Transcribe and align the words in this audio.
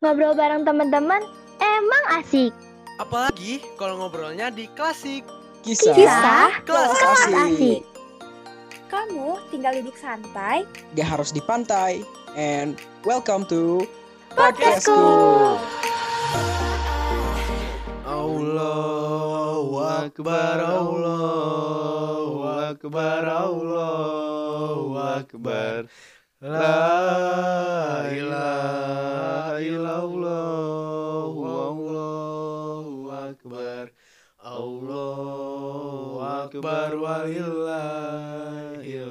Ngobrol 0.00 0.32
bareng 0.32 0.64
teman-teman 0.64 1.20
emang 1.60 2.04
asik. 2.16 2.56
Apalagi 2.96 3.60
kalau 3.76 4.00
ngobrolnya 4.00 4.48
di 4.48 4.64
klasik. 4.72 5.20
Kisah, 5.60 5.92
Kisah 5.92 6.64
Kelas 6.64 6.88
kelas 6.96 7.20
asik. 7.20 7.36
asik. 7.36 7.80
Kamu 8.88 9.36
tinggal 9.52 9.76
duduk 9.76 9.92
santai, 10.00 10.64
Gak 10.96 11.04
harus 11.04 11.36
di 11.36 11.44
pantai. 11.44 12.00
And 12.32 12.80
welcome 13.04 13.44
to 13.52 13.84
Podcastku. 14.32 15.60
Allahu 18.08 19.84
Akbar, 19.84 20.56
Allahu 20.64 22.40
Akbar, 22.72 23.22
Allahu 23.28 24.96
Akbar. 24.96 25.92
La 26.40 28.08
ilaha 28.08 29.60
illallah, 29.60 31.28
Allahu 31.36 33.12
Akbar. 33.12 33.92
Allahu 34.40 36.16
Akbar 36.24 36.96
walillahil 36.96 38.24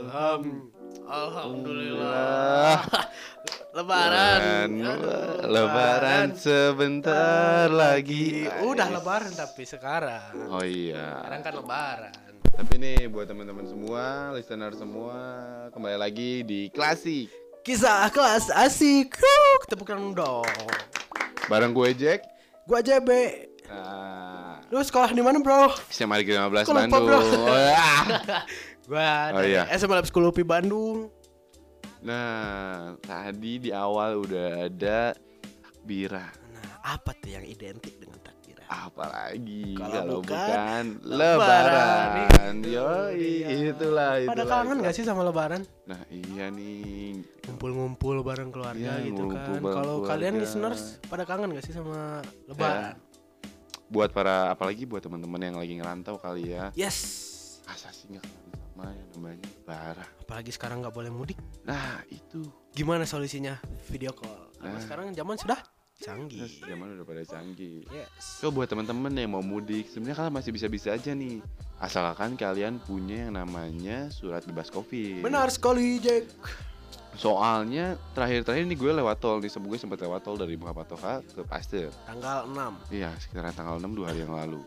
hamd. 0.09 0.73
Alhamdulillah. 1.05 2.81
Lebaran. 3.77 4.73
Aduh, 4.82 5.46
lebaran 5.46 6.34
sebentar 6.34 7.70
lagi. 7.70 8.49
Udah 8.66 8.90
lebaran 8.90 9.30
tapi 9.38 9.70
sekarang. 9.70 10.49
Oh 10.49 10.66
iya. 10.66 11.21
Sekarang 11.21 11.46
kan 11.46 11.54
lebaran. 11.62 12.38
Tapi 12.59 12.76
nih 12.76 13.08
buat 13.08 13.23
teman-teman 13.23 13.63
semua, 13.63 14.36
listener 14.36 14.76
semua, 14.76 15.16
kembali 15.72 15.95
lagi 15.95 16.44
di 16.44 16.68
Klasik. 16.68 17.32
Kisah 17.63 18.12
kelas 18.12 18.52
asik. 18.52 19.16
Huh, 19.16 19.59
Tepuk 19.63 19.88
tangan 19.88 20.12
dong. 20.12 20.44
Bareng 21.48 21.72
gue 21.72 21.95
Jack. 21.95 22.27
Gua 22.68 22.84
JB. 22.84 23.09
Nah, 23.66 24.60
Lu 24.68 24.84
sekolah 24.84 25.10
di 25.10 25.24
mana, 25.24 25.40
Bro? 25.40 25.71
SMA 25.87 26.20
Negeri 26.20 26.35
15 26.35 26.68
Kok 26.68 26.74
lupa, 26.76 26.84
Bandung. 26.84 27.05
bro? 27.07 27.20
Oh, 27.48 27.57
ya. 27.57 27.87
Gua 28.85 29.10
Oh, 29.34 29.41
iya. 29.41 29.63
SMA 29.74 29.96
Lab 29.96 30.05
School 30.05 30.27
UPI 30.27 30.43
Bandung. 30.43 31.07
Nah, 32.04 32.93
tadi 32.99 33.57
di 33.57 33.71
awal 33.71 34.20
udah 34.20 34.68
ada 34.68 35.15
takbiran. 35.63 36.35
Nah, 36.52 36.70
apa 36.84 37.15
tuh 37.15 37.32
yang 37.32 37.43
identik? 37.43 37.99
Apalagi 38.70 39.73
Kalau 39.73 39.89
kalau 39.91 40.15
bukan 40.21 40.29
bukan, 40.29 40.84
lebaran. 41.03 42.05
lebaran. 42.13 42.55
Yoi, 42.62 43.17
Iya. 43.17 43.48
itulah 43.73 44.12
itulah. 44.15 44.29
Pada 44.29 44.43
kangen 44.45 44.70
itulah. 44.71 44.85
gak 44.85 44.93
sih 44.93 45.03
sama 45.03 45.21
lebaran? 45.23 45.62
Nah, 45.84 46.01
iya 46.07 46.45
nih. 46.48 47.17
Ngumpul-ngumpul 47.43 48.21
bareng 48.21 48.49
keluarga 48.49 48.77
Iya, 48.95 49.09
gitu 49.09 49.25
kan. 49.27 49.57
Kalau 49.59 50.05
kalian 50.05 50.37
listeners 50.37 51.01
pada 51.03 51.25
kangen 51.25 51.49
gak 51.51 51.65
sih 51.65 51.73
sama 51.73 52.21
lebaran? 52.45 52.93
Buat 53.90 54.13
para 54.13 54.53
apalagi 54.53 54.85
buat 54.85 55.01
teman-teman 55.01 55.41
yang 55.41 55.57
lagi 55.57 55.73
ngerantau 55.73 56.15
kali 56.15 56.53
ya. 56.53 56.70
Yes. 56.77 56.97
Masa 57.65 57.90
sih 57.90 58.05
nggak 58.07 58.21
kangen 58.21 58.53
sama 58.53 58.85
yang 58.91 59.09
namanya 59.12 59.37
lebaran. 59.49 60.09
Apalagi 60.20 60.51
sekarang 60.53 60.77
nggak 60.79 60.93
boleh 60.93 61.09
mudik. 61.09 61.41
Nah, 61.65 62.05
itu. 62.07 62.45
Gimana 62.70 63.01
solusinya? 63.03 63.57
Video 63.90 64.13
call. 64.13 64.53
Karena 64.56 64.78
Nah. 64.78 64.84
sekarang 64.85 65.06
zaman 65.12 65.35
sudah 65.35 65.57
canggih. 66.00 66.47
Zaman 66.64 66.96
udah 66.96 67.06
pada 67.06 67.24
canggih. 67.28 67.84
Yes. 67.92 68.40
So 68.40 68.50
buat 68.50 68.72
teman-teman 68.72 69.12
yang 69.12 69.36
mau 69.36 69.44
mudik, 69.44 69.92
sebenarnya 69.92 70.25
kalian 70.25 70.36
masih 70.36 70.52
bisa-bisa 70.56 70.96
aja 70.96 71.12
nih. 71.12 71.44
Asalkan 71.80 72.40
kalian 72.40 72.80
punya 72.80 73.28
yang 73.28 73.36
namanya 73.36 74.08
surat 74.09 74.44
bebas 74.47 74.72
Covid. 74.72 75.24
Benar 75.24 75.52
sekali, 75.52 76.00
Jack. 76.00 76.31
Soalnya 77.20 78.00
terakhir-terakhir 78.16 78.64
ini 78.64 78.80
gue 78.80 78.92
lewat 78.96 79.20
tol 79.20 79.44
nih, 79.44 79.52
gue 79.52 79.78
sempat 79.80 80.00
lewat 80.00 80.24
tol 80.24 80.40
dari 80.40 80.56
Muhammad 80.56 80.88
Toha 80.88 81.20
ke 81.20 81.44
Pasteur. 81.44 81.92
Tanggal 82.08 82.47
6. 82.47 82.96
Iya, 82.96 83.12
sekitaran 83.20 83.52
tanggal 83.52 83.75
6 83.75 83.92
dua 83.92 84.16
hari 84.16 84.24
yang 84.24 84.31
lalu. 84.31 84.64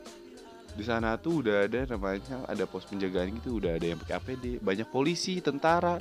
Di 0.72 0.84
sana 0.84 1.20
tuh 1.20 1.44
udah 1.44 1.68
ada 1.68 1.84
namanya 1.84 2.48
ada 2.48 2.64
pos 2.64 2.88
penjagaan 2.88 3.36
gitu, 3.40 3.60
udah 3.60 3.76
ada 3.76 3.86
yang 3.92 4.00
pakai 4.00 4.16
APD, 4.20 4.44
banyak 4.60 4.88
polisi, 4.88 5.40
tentara. 5.44 6.00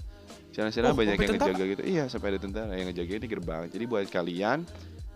Sana-sana 0.52 0.92
Oh, 0.92 0.96
banyak 0.96 1.20
yang 1.20 1.36
tentara? 1.36 1.52
ngejaga 1.56 1.64
gitu. 1.76 1.84
Iya, 1.88 2.04
sampai 2.08 2.36
ada 2.36 2.40
tentara 2.40 2.72
yang 2.76 2.88
ngejaga 2.92 3.16
di 3.20 3.28
gerbang. 3.28 3.64
Jadi 3.68 3.84
buat 3.88 4.08
kalian 4.08 4.64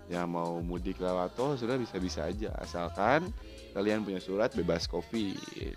yang 0.06 0.30
mau 0.30 0.62
mudik 0.62 1.02
lewat 1.02 1.34
tol 1.34 1.58
sudah 1.58 1.76
bisa-bisa 1.76 2.30
aja 2.30 2.54
asalkan 2.62 3.34
kalian 3.74 4.06
punya 4.06 4.22
surat 4.22 4.54
bebas 4.54 4.86
Covid. 4.86 5.76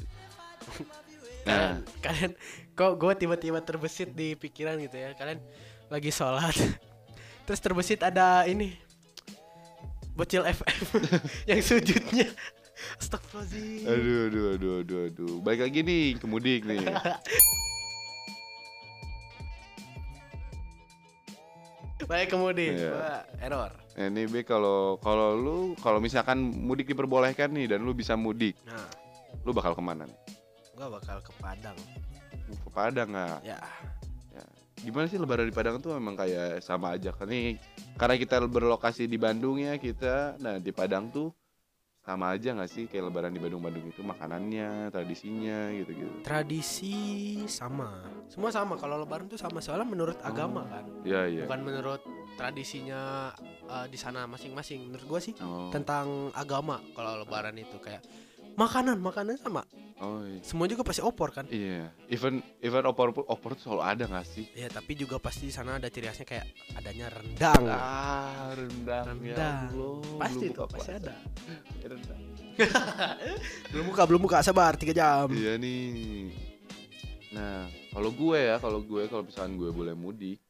Nah, 1.49 1.81
kalian 2.05 2.37
kok 2.77 3.01
gue 3.01 3.13
tiba-tiba 3.17 3.65
terbesit 3.65 4.13
di 4.13 4.37
pikiran 4.37 4.77
gitu 4.79 5.01
ya 5.01 5.17
kalian 5.17 5.41
lagi 5.89 6.13
sholat 6.13 6.53
terus 7.49 7.61
terbesit 7.65 8.05
ada 8.05 8.45
ini 8.45 8.77
bocil 10.13 10.45
FM 10.45 11.09
yang 11.49 11.61
sujudnya 11.65 12.29
Astagfirullahaladzim 13.01 13.89
aduh 13.89 14.19
aduh 14.29 14.45
aduh 14.55 14.75
aduh 14.85 15.01
aduh. 15.09 15.35
Baik 15.43 15.67
lagi 15.67 15.81
nih 15.83 16.15
ke 16.15 16.27
mudik 16.29 16.63
nih. 16.63 16.85
baik 22.09 22.31
kemudian 22.31 22.73
Iya. 22.73 22.89
gua 22.89 23.13
error 23.43 23.73
ini 23.99 24.31
Be 24.31 24.47
kalau 24.47 25.03
kalau 25.03 25.35
lu 25.35 25.59
kalau 25.83 25.99
misalkan 25.99 26.39
mudik 26.39 26.87
diperbolehkan 26.95 27.51
nih 27.51 27.75
dan 27.75 27.83
lu 27.83 27.91
bisa 27.91 28.15
mudik, 28.15 28.55
nah. 28.63 28.87
lu 29.43 29.51
bakal 29.51 29.75
ke 29.75 29.83
mana 29.83 30.07
nih? 30.07 30.19
gue 30.79 30.87
bakal 30.87 31.19
ke 31.19 31.33
Padang. 31.43 31.75
Ke 32.63 32.69
Padang 32.71 33.11
nggak? 33.11 33.43
ya. 33.43 33.59
Gimana 34.79 35.11
sih 35.11 35.19
Lebaran 35.19 35.51
di 35.51 35.55
Padang 35.55 35.83
tuh 35.83 35.99
emang 35.99 36.15
kayak 36.15 36.63
sama 36.63 36.95
aja? 36.95 37.11
Kan 37.11 37.35
nih? 37.35 37.59
Karena 37.99 38.15
kita 38.15 38.39
berlokasi 38.47 39.11
di 39.11 39.19
Bandung 39.19 39.59
ya 39.59 39.75
kita, 39.75 40.39
nah 40.39 40.63
di 40.63 40.71
Padang 40.71 41.11
tuh 41.11 41.35
sama 42.07 42.33
aja 42.33 42.55
nggak 42.55 42.71
sih 42.71 42.87
kayak 42.87 43.11
Lebaran 43.11 43.35
di 43.35 43.43
Bandung-Bandung 43.43 43.91
itu? 43.91 44.01
Makanannya, 44.07 44.95
tradisinya 44.95 45.75
gitu-gitu. 45.75 46.23
tradisi 46.23 46.97
sama. 47.51 48.07
Semua 48.31 48.55
sama. 48.55 48.79
Kalau 48.79 49.03
lebaran 49.03 49.27
tuh 49.27 49.37
sama. 49.37 49.59
Soalnya 49.59 49.91
menurut 49.91 50.17
agama 50.23 50.63
kan. 50.71 50.87
Iya 51.03 51.27
iya. 51.27 51.43
bukan 51.45 51.61
menurut 51.67 52.01
tradisinya 52.39 53.35
eh, 53.69 53.87
di 53.87 53.97
sana 53.97 54.25
masing-masing 54.25 54.81
menurut 54.85 55.07
gue 55.07 55.21
sih 55.23 55.35
Oh, 55.39 55.69
tentang 55.69 56.33
agama 56.33 56.81
kalau 56.93 57.21
lebaran 57.21 57.55
itu 57.55 57.77
kayak 57.79 58.01
makanan 58.55 58.99
makanan 58.99 59.37
sama 59.37 59.63
oh 59.99 60.19
iya. 60.21 60.43
semua 60.43 60.67
juga 60.67 60.83
pasti 60.83 60.99
opor 60.99 61.31
kan 61.31 61.47
Iya, 61.47 61.95
even 62.09 62.43
even 62.59 62.83
opor 62.83 63.15
opor 63.25 63.55
tuh 63.55 63.71
selalu 63.71 63.83
ada 63.85 64.05
nggak 64.05 64.27
sih? 64.27 64.45
ya 64.53 64.67
tapi 64.67 64.95
juga 64.95 65.19
pasti 65.19 65.47
di 65.47 65.55
sana 65.55 65.77
ada 65.77 65.87
ciri 65.87 66.07
khasnya 66.07 66.25
kayak 66.25 66.47
adanya 66.75 67.07
rendang 67.09 67.63
Ah, 67.65 68.51
rendang, 68.51 69.15
ya 69.21 69.35
Rendang. 69.35 69.63
Allah, 69.71 70.19
pasti 70.19 70.45
buka 70.49 70.65
pasti 70.69 70.91
ada 70.93 71.15
Rendang. 71.81 72.21
belum 73.71 73.85
buka 73.87 74.03
belum 74.05 74.21
buka 74.21 74.39
sabar 74.41 74.75
tiga 74.75 74.91
jam 74.93 75.31
Iya 75.31 75.55
nih. 75.55 76.31
Nah, 77.29 77.69
kalau 77.93 78.11
gue 78.11 78.39
ya, 78.41 78.57
kalau 78.57 78.81
gue 78.81 79.05
kalau 79.05 79.23
misalkan 79.23 79.55
gue 79.55 79.69
boleh 79.69 79.93
mudik, 79.93 80.41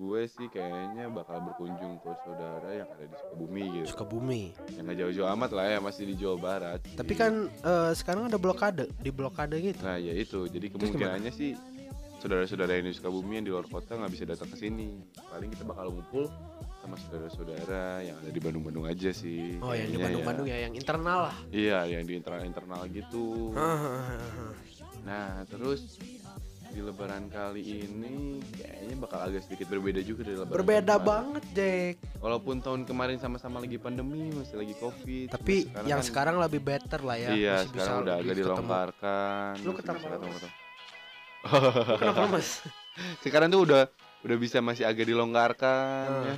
gue 0.00 0.20
sih 0.26 0.48
kayaknya 0.48 1.12
bakal 1.12 1.44
berkunjung 1.44 2.00
ke 2.00 2.08
saudara 2.24 2.70
yang 2.72 2.88
ada 2.88 3.04
di 3.04 3.12
Sukabumi 3.12 3.64
gitu. 3.70 3.86
suka 3.92 4.04
bumi 4.06 4.42
Yang 4.72 4.84
gak 4.86 4.96
jauh-jauh 4.96 5.28
amat 5.30 5.50
lah 5.52 5.66
ya, 5.68 5.78
masih 5.78 6.04
di 6.06 6.14
Jawa 6.16 6.36
Barat. 6.40 6.80
tapi 6.90 7.12
kan 7.12 7.32
eh, 7.46 7.92
sekarang 7.92 8.24
ada 8.26 8.36
blokade 8.36 8.88
di 8.96 9.10
blokade 9.10 9.60
gitu 9.60 9.80
Nah, 9.80 10.00
ya 10.00 10.16
itu. 10.16 10.48
Jadi 10.48 10.72
kemungkinannya 10.72 11.28
sih 11.30 11.52
saudara-saudara 12.16 12.72
yang 12.74 12.88
di 12.88 12.94
Sukabumi 12.94 13.32
yang 13.34 13.44
di 13.44 13.52
luar 13.52 13.64
kota 13.66 13.92
nggak 13.94 14.08
bisa 14.10 14.24
datang 14.24 14.48
ke 14.48 14.56
sini. 14.58 15.04
Paling 15.28 15.48
kita 15.50 15.64
bakal 15.64 15.92
ngumpul 15.92 16.32
sama 16.80 16.96
saudara-saudara 16.96 18.00
yang 18.00 18.16
ada 18.16 18.30
di 18.30 18.40
Bandung-Bandung 18.40 18.88
aja 18.88 19.12
sih. 19.12 19.60
oh 19.60 19.76
yang 19.76 19.84
di 19.84 19.94
kayaknya 19.94 20.00
Bandung 20.00 20.24
Bandung 20.24 20.46
ya 20.48 20.58
yang 20.64 20.72
internal 20.72 21.28
lah 21.28 21.36
Iya, 21.50 21.78
yang 21.86 22.02
di 22.04 22.12
internal-internal 22.16 22.88
gitu. 22.88 23.52
Nah, 25.00 25.44
terus 25.44 25.96
di 26.70 26.80
lebaran 26.80 27.26
kali 27.26 27.62
ini 27.82 28.16
kayaknya 28.52 28.94
bakal 28.96 29.18
agak 29.20 29.42
sedikit 29.42 29.66
berbeda 29.68 30.00
juga 30.00 30.22
dari 30.22 30.36
lebaran 30.36 30.56
berbeda 30.56 30.94
banget 30.96 31.44
Jack 31.52 31.94
Walaupun 32.16 32.56
tahun 32.58 32.80
kemarin 32.84 33.16
sama-sama 33.16 33.58
lagi 33.58 33.76
pandemi, 33.76 34.30
masih 34.30 34.56
lagi 34.56 34.74
Covid. 34.74 35.30
tapi 35.30 35.66
cuma 35.66 35.82
yang 35.84 35.98
kan- 35.98 36.06
sekarang 36.06 36.36
lebih 36.36 36.60
better 36.60 37.00
lah 37.00 37.16
ya 37.16 37.30
Iya, 37.30 37.54
masih 37.56 37.68
sekarang 37.70 37.96
udah 37.96 38.14
lebih 38.14 38.14
agak 38.14 38.22
ketemu. 38.22 38.40
dilonggarkan. 38.40 39.52
Lu 39.58 39.70
bisa 39.72 39.82
ketemu-ketemu. 39.90 40.48
kenapa 42.00 42.24
mas 42.28 42.48
sekarang 43.20 43.48
tuh 43.48 43.60
udah 43.62 43.82
udah 44.20 44.36
bisa 44.36 44.60
masih 44.60 44.84
agak 44.84 45.06
dilonggarkan 45.06 46.04
Hmm. 46.06 46.26
ya. 46.26 46.36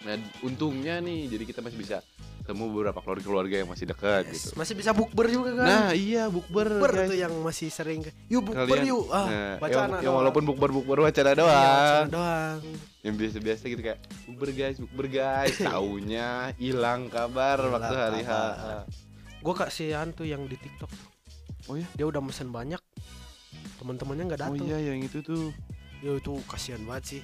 Nah, 0.00 0.14
untungnya 0.40 1.00
nih 1.00 1.26
jadi 1.28 1.44
kita 1.44 1.60
masih 1.60 1.76
bisa 1.76 1.96
ketemu 2.38 2.68
beberapa 2.68 3.00
keluarga-keluarga 3.00 3.56
yang 3.56 3.68
masih 3.68 3.86
dekat 3.86 4.28
Yes, 4.28 4.36
gitu. 4.46 4.48
masih 4.54 4.74
bisa 4.74 4.92
bukber 4.92 5.26
juga 5.26 5.50
kan 5.54 5.64
Nah, 5.64 5.90
iya 5.90 6.28
bukber. 6.28 6.76
bukber 6.76 6.92
guys. 6.94 7.08
tuh 7.08 7.18
yang 7.18 7.32
masih 7.40 7.68
sering 7.68 8.00
yuk 8.26 8.44
bukber 8.44 8.84
yuk 8.84 9.08
ah 9.08 9.24
Nah, 9.24 9.52
wacana 9.58 9.96
yang, 9.98 10.12
walaupun 10.12 10.44
bukber-bukber 10.44 10.98
wacana 11.02 11.30
Iya, 11.30 11.40
doang. 11.40 11.56
wacana 11.64 12.08
doang 12.10 12.60
yang 13.00 13.14
biasa-biasa 13.16 13.64
gitu 13.66 13.80
kayak 13.82 13.98
bukber 14.26 14.50
guys, 14.50 14.76
bukber 14.76 15.06
guys. 15.06 15.56
Taunya 15.66 16.28
hilang 16.54 17.08
kabar 17.08 17.56
Hilang 17.58 17.72
waktu 17.74 17.94
hari 17.96 18.22
H. 18.22 18.30
gue 19.40 19.54
kasihan 19.54 20.08
tuh 20.10 20.24
yang 20.24 20.44
di 20.44 20.56
TikTok 20.56 20.92
Oh 21.64 21.74
ya? 21.74 21.88
dia 21.94 22.04
udah 22.04 22.20
mesen 22.20 22.48
banyak 22.48 22.80
teman-temannya 23.74 24.24
nggak 24.26 24.40
Oh 24.42 24.44
datang 24.52 24.68
iya 24.68 24.78
yang 24.86 25.00
itu 25.00 25.20
tuh. 25.20 25.48
ya 26.00 26.12
itu 26.12 26.36
kasihan 26.44 26.80
banget 26.82 27.04
sih 27.08 27.20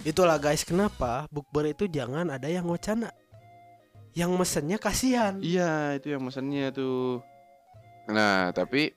Itulah 0.00 0.40
guys 0.40 0.64
kenapa 0.64 1.28
bukber 1.28 1.76
itu 1.76 1.84
jangan 1.84 2.32
ada 2.32 2.48
yang 2.48 2.64
wacana. 2.64 3.12
Yang 4.16 4.30
mesennya 4.34 4.78
kasihan. 4.80 5.38
Iya, 5.38 6.00
itu 6.00 6.10
yang 6.16 6.24
mesennya 6.24 6.72
tuh. 6.72 7.20
Nah, 8.10 8.50
tapi 8.50 8.96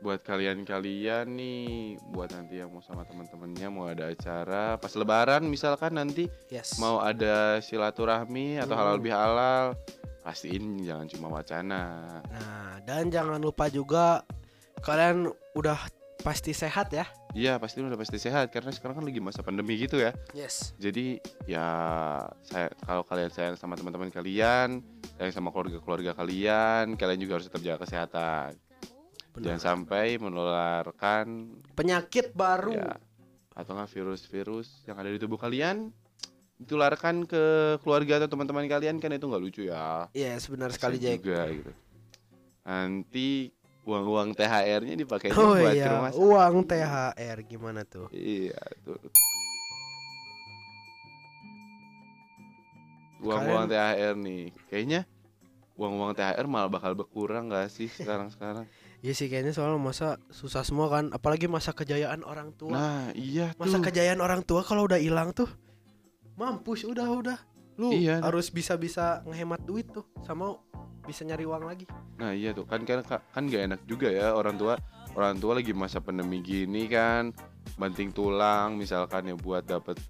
buat 0.00 0.20
kalian-kalian 0.22 1.28
nih, 1.28 1.96
buat 2.12 2.30
nanti 2.30 2.60
yang 2.60 2.70
mau 2.70 2.80
sama 2.80 3.04
teman-temannya 3.04 3.68
mau 3.68 3.88
ada 3.88 4.12
acara 4.12 4.76
pas 4.76 4.92
lebaran 4.92 5.48
misalkan 5.48 5.96
nanti 5.96 6.28
Yes. 6.52 6.76
mau 6.76 7.00
ada 7.00 7.56
silaturahmi 7.58 8.60
atau 8.60 8.76
Hmm. 8.76 8.80
halal 8.84 8.98
bihalal, 9.00 9.66
pastiin 10.20 10.84
jangan 10.84 11.08
cuma 11.08 11.26
wacana. 11.32 11.82
Nah, 12.28 12.80
dan 12.84 13.08
jangan 13.08 13.40
lupa 13.40 13.68
juga 13.68 14.22
kalian 14.80 15.28
udah 15.56 15.76
pasti 16.20 16.52
sehat 16.52 16.92
ya. 16.92 17.08
Iya, 17.34 17.58
pasti 17.58 17.82
udah 17.82 17.98
pasti 17.98 18.14
sehat 18.22 18.54
karena 18.54 18.70
sekarang 18.70 19.02
kan 19.02 19.04
lagi 19.10 19.18
masa 19.18 19.42
pandemi 19.42 19.74
gitu 19.74 19.98
ya. 19.98 20.14
Yes. 20.30 20.70
Jadi 20.78 21.18
ya 21.50 21.66
saya 22.46 22.70
kalau 22.86 23.02
kalian 23.02 23.34
sayang 23.34 23.58
sama 23.58 23.74
teman-teman 23.74 24.06
kalian, 24.14 24.78
sayang 25.18 25.34
sama 25.34 25.50
keluarga-keluarga 25.50 26.14
kalian, 26.14 26.94
kalian 26.94 27.18
juga 27.18 27.42
harus 27.42 27.50
tetap 27.50 27.66
jaga 27.66 27.82
kesehatan. 27.82 28.54
Jangan 29.34 29.58
sampai 29.58 30.14
menularkan 30.22 31.58
Penyakit 31.74 32.38
baru. 32.38 32.78
ya 32.78 32.94
atau 33.54 33.70
nggak 33.78 33.90
virus-virus 33.90 34.82
yang 34.86 34.98
ada 34.98 35.10
di 35.14 35.18
tubuh 35.18 35.38
kalian 35.38 35.94
ditularkan 36.58 37.22
ke 37.26 37.78
keluarga 37.82 38.22
atau 38.22 38.34
teman-teman 38.34 38.66
kalian 38.66 38.98
kan 39.02 39.10
itu 39.10 39.26
nggak 39.26 39.42
lucu 39.42 39.62
ya. 39.66 40.06
Yes, 40.14 40.46
benar 40.46 40.70
sekali 40.70 41.02
Jack. 41.02 41.22
juga 41.22 41.50
gitu. 41.50 41.70
Nanti 42.62 43.50
uang-uang 43.84 44.32
THR-nya 44.32 44.94
dipakai 44.96 45.28
Oh 45.32 45.54
buat 45.54 45.72
iya, 45.72 45.92
rumah 45.92 46.10
sakit. 46.10 46.20
uang 46.20 46.54
THR 46.64 47.38
gimana 47.44 47.80
tuh? 47.84 48.08
Iya 48.10 48.56
tuh. 48.80 48.96
Uang-uang 53.20 53.66
THR 53.66 54.14
nih, 54.14 54.52
kayaknya 54.68 55.00
uang-uang 55.74 56.12
THR 56.12 56.44
malah 56.44 56.68
bakal 56.68 56.92
berkurang 56.92 57.48
gak 57.48 57.68
sih 57.68 57.88
sekarang-sekarang? 57.88 58.68
Iya 59.00 59.12
sih 59.12 59.28
kayaknya 59.28 59.52
soalnya 59.52 59.76
masa 59.76 60.16
susah 60.28 60.64
semua 60.64 60.88
kan, 60.88 61.12
apalagi 61.12 61.44
masa 61.44 61.72
kejayaan 61.72 62.20
orang 62.20 62.52
tua. 62.52 62.72
Nah 62.72 63.04
iya 63.12 63.52
masa 63.56 63.76
tuh. 63.76 63.84
kejayaan 63.84 64.20
orang 64.20 64.40
tua 64.40 64.60
kalau 64.60 64.84
udah 64.84 64.96
hilang 64.96 65.32
tuh 65.32 65.48
mampus 66.36 66.84
udah 66.84 67.04
udah. 67.12 67.38
Lu 67.74 67.90
Iya. 67.90 68.22
harus 68.22 68.48
bisa-bisa 68.48 69.20
ngehemat 69.24 69.60
duit 69.60 69.84
tuh 69.88 70.06
sama 70.22 70.56
bisa 71.04 71.22
nyari 71.22 71.44
uang 71.44 71.64
lagi. 71.64 71.84
Nah 72.18 72.32
iya 72.32 72.50
tuh 72.50 72.64
kan 72.64 72.82
kan 72.82 73.04
kan 73.04 73.42
gak 73.46 73.62
enak 73.68 73.80
juga 73.84 74.08
ya 74.08 74.32
orang 74.32 74.56
tua 74.56 74.74
orang 75.14 75.36
tua 75.36 75.60
lagi 75.60 75.70
masa 75.70 76.00
pandemi 76.00 76.40
gini 76.40 76.88
kan 76.88 77.30
banting 77.76 78.10
tulang 78.10 78.74
misalkan 78.74 79.28
ya 79.28 79.36
buat 79.36 79.64
dapat 79.64 80.00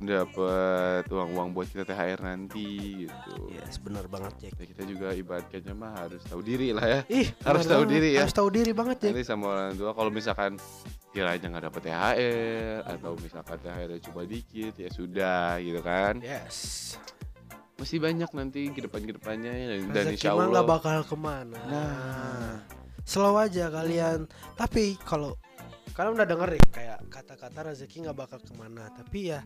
dapat 0.00 1.04
uang-uang 1.12 1.52
buat 1.52 1.68
kita 1.68 1.84
THR 1.84 2.24
nanti 2.24 3.04
gitu. 3.04 3.52
Yes, 3.52 3.76
benar 3.76 4.08
banget 4.08 4.32
Jack. 4.40 4.56
Ya, 4.56 4.64
kita 4.72 4.82
juga 4.88 5.12
ibaratnya 5.12 5.76
mah 5.76 5.92
harus 5.92 6.24
tahu 6.24 6.40
diri 6.40 6.72
lah 6.72 6.88
ya. 6.88 7.00
Ih, 7.12 7.28
Harus 7.46 7.68
tahu 7.68 7.84
banget. 7.84 7.92
diri 7.92 8.08
ya. 8.16 8.24
Harus 8.24 8.32
tahu 8.32 8.48
diri 8.48 8.72
banget 8.72 8.96
Jack. 8.96 9.12
Nanti 9.12 9.28
sama 9.28 9.44
orang 9.52 9.76
tua 9.76 9.92
kalau 9.92 10.08
misalkan 10.08 10.56
kiranya 11.12 11.46
nggak 11.52 11.64
dapet 11.68 11.82
THR 11.84 12.80
atau 12.96 13.12
misalkan 13.20 13.56
THR 13.60 13.90
cuma 14.00 14.20
dikit 14.24 14.72
ya 14.80 14.88
sudah 14.88 15.60
gitu 15.60 15.80
kan. 15.84 16.14
Yes. 16.24 16.56
Masih 17.80 17.96
banyak 17.96 18.28
nanti 18.30 18.68
ke 18.68 18.84
depan 18.84 19.00
ke 19.00 19.16
depannya 19.16 19.50
dan, 19.50 19.80
dan 19.88 20.04
Rezeki 20.06 20.14
insya 20.14 20.30
mah 20.30 20.46
nggak 20.46 20.60
Allah. 20.60 20.74
bakal 20.76 20.98
ke 21.02 21.16
mana. 21.16 21.58
Nah. 21.64 22.54
slow 23.02 23.34
aja 23.34 23.66
kalian. 23.68 24.28
Tapi 24.54 24.94
kalau 25.00 25.34
kalian 25.90 26.14
udah 26.14 26.28
denger 26.28 26.48
nih 26.52 26.62
kayak 26.70 26.98
kata-kata 27.08 27.58
rezeki 27.66 27.96
nggak 28.04 28.18
bakal 28.18 28.38
ke 28.38 28.52
mana. 28.52 28.86
Tapi 28.92 29.18
ya 29.26 29.40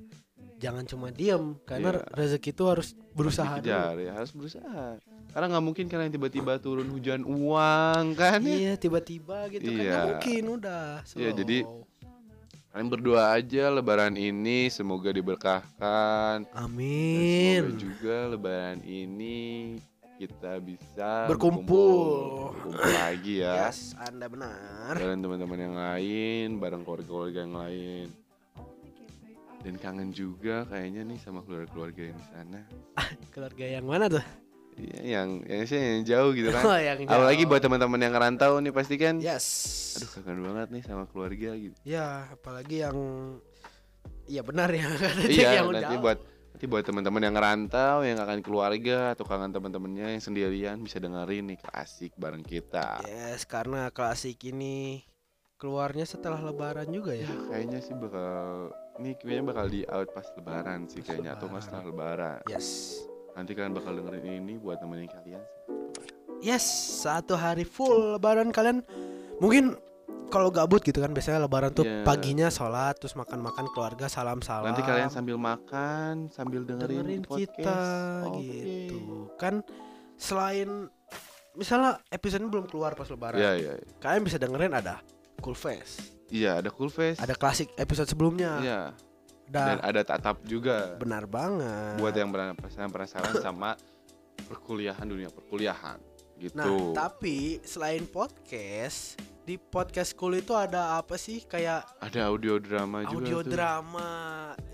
jangan 0.56 0.84
cuma 0.84 1.08
diem 1.08 1.56
karena 1.62 1.94
Iya. 1.94 2.04
rezeki 2.12 2.50
itu 2.50 2.64
harus 2.66 2.88
berusaha. 3.10 3.56
Dikejar, 3.56 3.94
ya 3.96 4.12
harus 4.12 4.34
berusaha. 4.34 4.98
Karena 5.30 5.46
nggak 5.48 5.64
mungkin 5.64 5.86
kalian 5.86 6.10
tiba-tiba 6.10 6.58
turun 6.58 6.90
hujan 6.90 7.22
uang 7.22 8.04
kan 8.14 8.38
ya. 8.38 8.52
Iya 8.52 8.74
tiba-tiba 8.76 9.46
gitu 9.48 9.64
kan 9.64 9.72
Iya. 9.72 9.86
nggak 9.88 10.04
mungkin 10.10 10.42
udah. 10.52 10.86
Iya, 11.00 11.30
slow. 11.30 11.38
jadi 11.38 11.56
Kalian 12.74 12.90
berdoa 12.90 13.38
aja 13.38 13.70
lebaran 13.70 14.18
ini 14.18 14.66
semoga 14.66 15.14
diberkahkan. 15.14 16.42
Dan 16.42 16.58
amin. 16.58 17.70
Semoga 17.70 17.78
juga 17.78 18.16
lebaran 18.34 18.82
ini 18.82 19.78
kita 20.18 20.58
bisa 20.58 21.30
Berkumpul. 21.30 22.50
berkumpul 22.50 22.74
lagi 22.74 23.46
ya. 23.46 23.70
Yes, 23.70 23.94
anda 23.94 24.26
benar. 24.26 24.98
Bareng 24.98 25.22
teman-teman 25.22 25.58
yang 25.62 25.76
lain, 25.78 26.46
bareng 26.58 26.82
keluarga-keluarga 26.82 27.46
yang 27.46 27.54
lain. 27.54 28.06
Dan 29.62 29.78
kangen 29.78 30.10
juga 30.10 30.66
kayaknya 30.66 31.06
nih 31.06 31.18
sama 31.22 31.46
keluarga-keluarga 31.46 32.10
yang 32.10 32.18
di 32.18 32.26
sana. 32.26 32.60
Keluarga 33.30 33.64
yang 33.70 33.86
mana 33.86 34.10
tuh? 34.10 34.24
Yang 34.76 35.28
yang 35.44 35.62
sih 35.64 35.78
yang 35.78 36.02
jauh 36.02 36.30
gitu 36.32 36.48
kan. 36.50 36.62
Oh, 36.66 36.74
yang 36.74 36.98
Apalagi 37.04 37.42
jauh. 37.42 37.50
buat 37.50 37.62
teman-teman 37.62 38.00
yang 38.00 38.12
ngerantau 38.12 38.58
nih 38.58 38.72
pasti 38.72 38.94
kan. 38.96 39.18
Yes. 39.18 39.46
Aduh 39.96 40.10
kangen 40.12 40.40
banget 40.42 40.68
nih 40.70 40.82
sama 40.82 41.04
keluarga 41.06 41.54
gitu. 41.54 41.76
Ya, 41.82 42.26
apalagi 42.28 42.82
yang 42.82 42.96
Iya 44.24 44.40
benar 44.40 44.68
ya 44.68 44.84
kata 44.90 45.28
iya, 45.28 45.60
yang 45.60 45.68
nanti 45.68 45.94
jauh. 45.94 46.02
buat 46.02 46.18
nanti 46.50 46.64
buat 46.64 46.84
teman-teman 46.84 47.22
yang 47.22 47.34
ngerantau, 47.34 47.96
yang 48.02 48.16
akan 48.16 48.40
keluarga 48.40 49.12
atau 49.12 49.24
kangen 49.24 49.52
teman-temannya 49.52 50.16
yang 50.16 50.22
sendirian 50.22 50.76
bisa 50.80 50.96
dengerin 50.96 51.52
nih 51.52 51.58
asik 51.72 52.16
bareng 52.16 52.40
kita. 52.40 53.04
Yes, 53.04 53.44
karena 53.44 53.88
klasik 53.90 54.40
ini 54.44 55.04
keluarnya 55.54 56.04
setelah 56.04 56.40
lebaran 56.40 56.88
juga 56.88 57.12
ya. 57.12 57.24
Ya 57.24 57.36
kayaknya 57.48 57.78
sih 57.80 57.94
bakal 57.94 58.72
ini 58.96 59.10
kayaknya 59.14 59.44
bakal 59.44 59.66
di 59.68 59.80
out 59.84 60.08
pas 60.10 60.26
lebaran 60.32 60.80
sih 60.86 60.98
Pas 60.98 61.06
kayaknya 61.06 61.30
atau 61.32 61.46
nggak 61.46 61.52
lebaran. 61.52 61.62
setelah 61.62 61.84
lebaran. 61.84 62.40
Yes. 62.48 62.68
Nanti 63.34 63.50
kalian 63.52 63.74
bakal 63.74 63.94
dengerin 63.94 64.24
ini 64.40 64.54
buat 64.56 64.78
nemenin 64.78 65.06
kalian. 65.06 65.42
Yes, 66.38 66.62
satu 67.00 67.34
hari 67.34 67.64
full 67.64 68.14
lebaran 68.14 68.50
kalian 68.50 68.84
mungkin 69.38 69.74
kalau 70.28 70.50
gabut 70.50 70.82
gitu 70.82 70.98
kan 70.98 71.10
biasanya 71.10 71.40
lebaran 71.40 71.70
tuh 71.70 71.84
Iya. 71.84 72.02
paginya 72.02 72.48
sholat 72.48 72.98
terus 72.98 73.14
makan-makan 73.14 73.70
keluarga 73.70 74.06
salam-salam. 74.06 74.66
Nanti 74.66 74.82
kalian 74.82 75.08
sambil 75.08 75.36
makan, 75.36 76.28
sambil 76.28 76.62
dengerin, 76.62 77.06
dengerin 77.06 77.22
podcast. 77.22 77.54
kita 77.54 77.80
Oke. 78.28 78.42
gitu. 78.42 78.98
Kan 79.36 79.54
selain 80.14 80.90
misalnya 81.54 82.02
episode 82.08 82.42
belum 82.44 82.66
keluar 82.66 82.92
pas 82.92 83.06
lebaran, 83.06 83.38
Iya, 83.38 83.52
iya. 83.54 83.72
iya. 83.78 83.86
kalian 83.98 84.22
bisa 84.22 84.36
dengerin 84.36 84.74
ada 84.74 84.98
Cool 85.38 85.54
Fest, 85.54 86.02
Iya, 86.28 86.58
ada 86.58 86.70
cool 86.72 86.88
face. 86.88 87.20
ada 87.20 87.36
klasik 87.36 87.70
episode 87.76 88.08
sebelumnya, 88.08 88.58
Iya. 88.58 88.80
Dan 89.44 89.78
ada 89.78 90.00
tatap 90.00 90.40
juga. 90.42 90.96
benar 90.96 91.24
banget. 91.24 91.96
buat 91.96 92.14
yang 92.14 92.32
penasaran 92.90 93.34
sama 93.38 93.76
perkuliahan 94.44 95.04
dunia 95.04 95.28
perkuliahan 95.28 95.98
gitu. 96.36 96.58
Nah, 96.58 96.66
tapi 96.92 97.62
selain 97.62 98.04
podcast, 98.04 99.14
di 99.44 99.54
podcast 99.54 100.12
cool 100.14 100.34
itu 100.34 100.50
ada 100.50 100.98
apa 100.98 101.14
sih 101.14 101.44
kayak 101.44 101.84
ada 102.00 102.20
audio 102.26 102.58
drama 102.58 103.06
juga 103.06 103.22
audio 103.22 103.38
tuh. 103.40 103.52
drama 103.52 104.08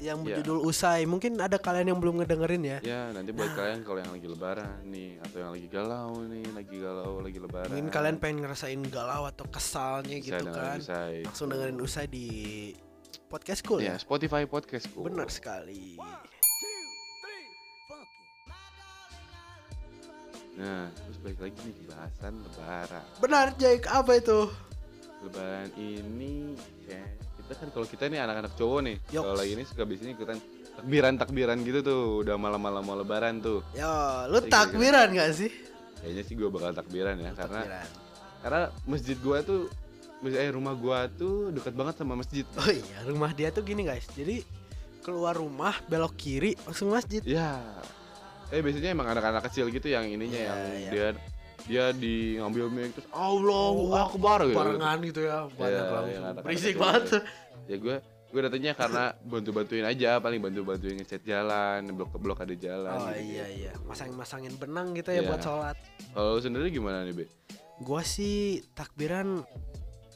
yang 0.00 0.24
Iya. 0.24 0.40
berjudul 0.40 0.58
Usai. 0.64 1.04
Mungkin 1.04 1.36
ada 1.36 1.60
kalian 1.60 1.92
yang 1.92 1.98
belum 2.00 2.22
ngedengerin 2.22 2.62
ya. 2.64 2.78
Ya, 2.80 3.02
nanti 3.12 3.30
buat 3.30 3.52
Nah. 3.52 3.56
kalian 3.60 3.80
kalau 3.84 3.98
yang 4.00 4.12
lagi 4.14 4.26
lebaran 4.26 4.78
nih 4.86 5.10
atau 5.20 5.36
yang 5.36 5.52
lagi 5.52 5.68
galau 5.68 6.12
nih, 6.24 6.44
lagi 6.50 6.76
galau, 6.80 7.12
lagi 7.20 7.38
lebaran. 7.38 7.68
Mungkin 7.68 7.88
kalian 7.90 8.16
pengen 8.16 8.38
ngerasain 8.40 8.80
galau 8.88 9.22
atau 9.26 9.44
kesalnya 9.46 10.16
bisa 10.16 10.38
gitu 10.40 10.44
kan. 10.48 10.78
Usai. 10.80 11.14
Langsung 11.28 11.46
dengerin 11.50 11.78
Usai 11.78 12.06
di 12.08 12.26
podcast 13.30 13.62
cool 13.62 13.78
Ya, 13.78 13.94
ya. 13.94 13.96
Spotify 13.96 14.42
podcastku. 14.44 15.06
Benar 15.06 15.30
sekali. 15.30 15.94
Nah, 20.58 20.92
terus 20.92 21.16
balik 21.22 21.38
lagi 21.40 21.56
nih 21.62 21.88
bahasan 21.88 22.34
lebaran. 22.42 23.04
Benar 23.16 23.46
Jake, 23.56 23.86
apa 23.88 24.12
itu? 24.18 24.50
Lebaran 25.22 25.68
ini 25.78 26.52
ya 26.84 27.00
kita 27.40 27.52
kan 27.56 27.68
kalau 27.72 27.86
kita 27.88 28.04
nih 28.06 28.20
anak-anak 28.20 28.52
cowok 28.54 28.80
nih, 28.84 28.96
kalau 29.08 29.32
lagi 29.32 29.52
ini 29.54 29.64
suka 29.64 29.82
biasanya 29.82 30.12
ikutan 30.12 30.38
takbiran-takbiran 30.76 31.56
gitu 31.60 31.80
tuh, 31.80 32.02
udah 32.20 32.36
malam-malam 32.36 32.82
mau 32.82 32.94
lebaran 32.94 33.40
tuh. 33.40 33.64
Ya, 33.72 34.26
lu 34.26 34.38
Iya, 34.38 34.48
takbiran 34.48 35.08
gak 35.10 35.32
sih? 35.34 35.50
Kayaknya 35.98 36.22
sih 36.24 36.34
gue 36.34 36.48
bakal 36.48 36.70
takbiran 36.72 37.16
ya 37.16 37.30
karena 37.32 37.60
Takbiran. 37.60 37.88
karena 38.40 38.60
masjid 38.86 39.16
gua 39.20 39.38
tuh 39.42 39.68
eh 40.22 40.50
rumah 40.50 40.72
gua 40.72 41.08
tuh 41.08 41.48
dekat 41.50 41.72
banget 41.72 41.94
sama 41.96 42.14
masjid 42.14 42.44
Oh 42.54 42.68
iya, 42.68 42.98
rumah 43.04 43.30
dia 43.30 43.48
tuh 43.48 43.62
gini 43.62 43.82
guys. 43.82 44.04
Jadi 44.10 44.44
keluar 45.00 45.32
rumah 45.32 45.72
belok 45.86 46.12
kiri 46.14 46.52
langsung 46.62 46.90
masjid. 46.90 47.22
ya 47.22 47.56
eh 48.48 48.58
biasanya 48.58 48.90
emang 48.90 49.06
anak-anak 49.08 49.46
kecil 49.46 49.68
gitu 49.68 49.86
yang 49.86 50.04
ininya 50.04 50.34
Iya, 50.34 50.50
yang 50.50 50.60
iya. 50.74 50.90
dia 50.90 51.06
dia 51.62 51.84
di 51.90 52.14
ngambil 52.34 52.66
mic 52.66 52.90
terus 52.92 53.06
Allahu 53.10 53.94
Akbar 53.94 54.42
gitu 54.42 54.58
Barengan 54.58 54.98
gitu 55.00 55.20
ya, 55.22 55.46
banyak 55.46 55.70
Iya, 55.70 55.80
langsung. 55.86 56.10
yang 56.10 56.22
anak-anak 56.26 56.42
Berisik 56.44 56.74
banget. 56.76 57.02
gitu. 57.02 57.18
ya 57.64 57.76
gue 57.78 57.96
gue 58.26 58.40
datangnya 58.40 58.72
karena 58.74 59.04
bantu 59.22 59.50
bantuin 59.52 59.84
aja 59.84 60.10
paling 60.18 60.40
bantu 60.40 60.60
bantuin 60.64 60.94
ngecat 60.96 61.22
jalan 61.22 61.80
blok 61.90 62.10
ke 62.10 62.18
blok 62.18 62.38
ada 62.40 62.54
jalan 62.54 62.90
Oh 62.92 63.06
gitu. 63.08 63.22
iya 63.24 63.46
iya, 63.48 63.72
masang-masangin 63.82 64.54
benang 64.54 64.92
gitu 64.92 65.10
ya 65.10 65.22
Iya. 65.22 65.28
buat 65.30 65.40
sholat. 65.40 65.76
kalau 66.10 66.36
sendiri 66.36 66.68
gimana 66.68 67.02
nih 67.02 67.14
be 67.14 67.24
Gua 67.78 68.02
sih 68.02 68.60
takbiran 68.70 69.46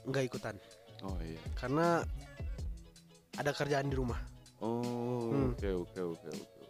nggak 0.04 0.24
ikutan 0.26 0.54
oh 1.02 1.16
iya 1.20 1.40
karena 1.56 2.00
ada 3.34 3.50
kerjaan 3.50 3.90
di 3.90 3.98
rumah. 3.98 4.22
Oh, 4.62 5.26
Hmm. 5.28 5.50
oke 5.52 5.66
oke 5.66 6.00
oke 6.14 6.28
oke. 6.30 6.62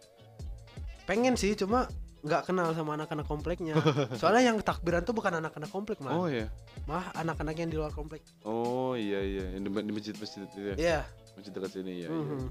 Pengen 1.05 1.37
sih 1.37 1.53
cuma 1.53 1.85
nggak 2.25 2.49
kenal 2.49 2.73
sama 2.73 2.97
anak-anak 2.97 3.23
kompleknya. 3.23 3.77
Soalnya 4.19 4.49
yang 4.49 4.57
takbiran 4.59 5.05
tuh 5.05 5.13
bukan 5.13 5.37
anak-anak 5.37 5.69
komplek 5.69 6.01
mah, 6.01 6.11
Oh 6.11 6.25
ya. 6.25 6.49
mah 6.89 7.13
anak-anak 7.13 7.53
yang 7.53 7.69
di 7.69 7.77
luar 7.77 7.93
komplek. 7.93 8.25
Oh 8.41 8.97
iya 8.97 9.21
iya, 9.21 9.45
yang 9.53 9.61
di, 9.61 9.69
di 9.69 9.91
masjid-masjid 9.93 10.41
itu 10.43 10.57
ya. 10.59 10.73
Iya. 10.75 10.99
Masjid 11.37 11.51
dekat 11.53 11.71
sini 11.71 11.91
ya. 12.01 12.01
iya. 12.01 12.09
mhm. 12.09 12.47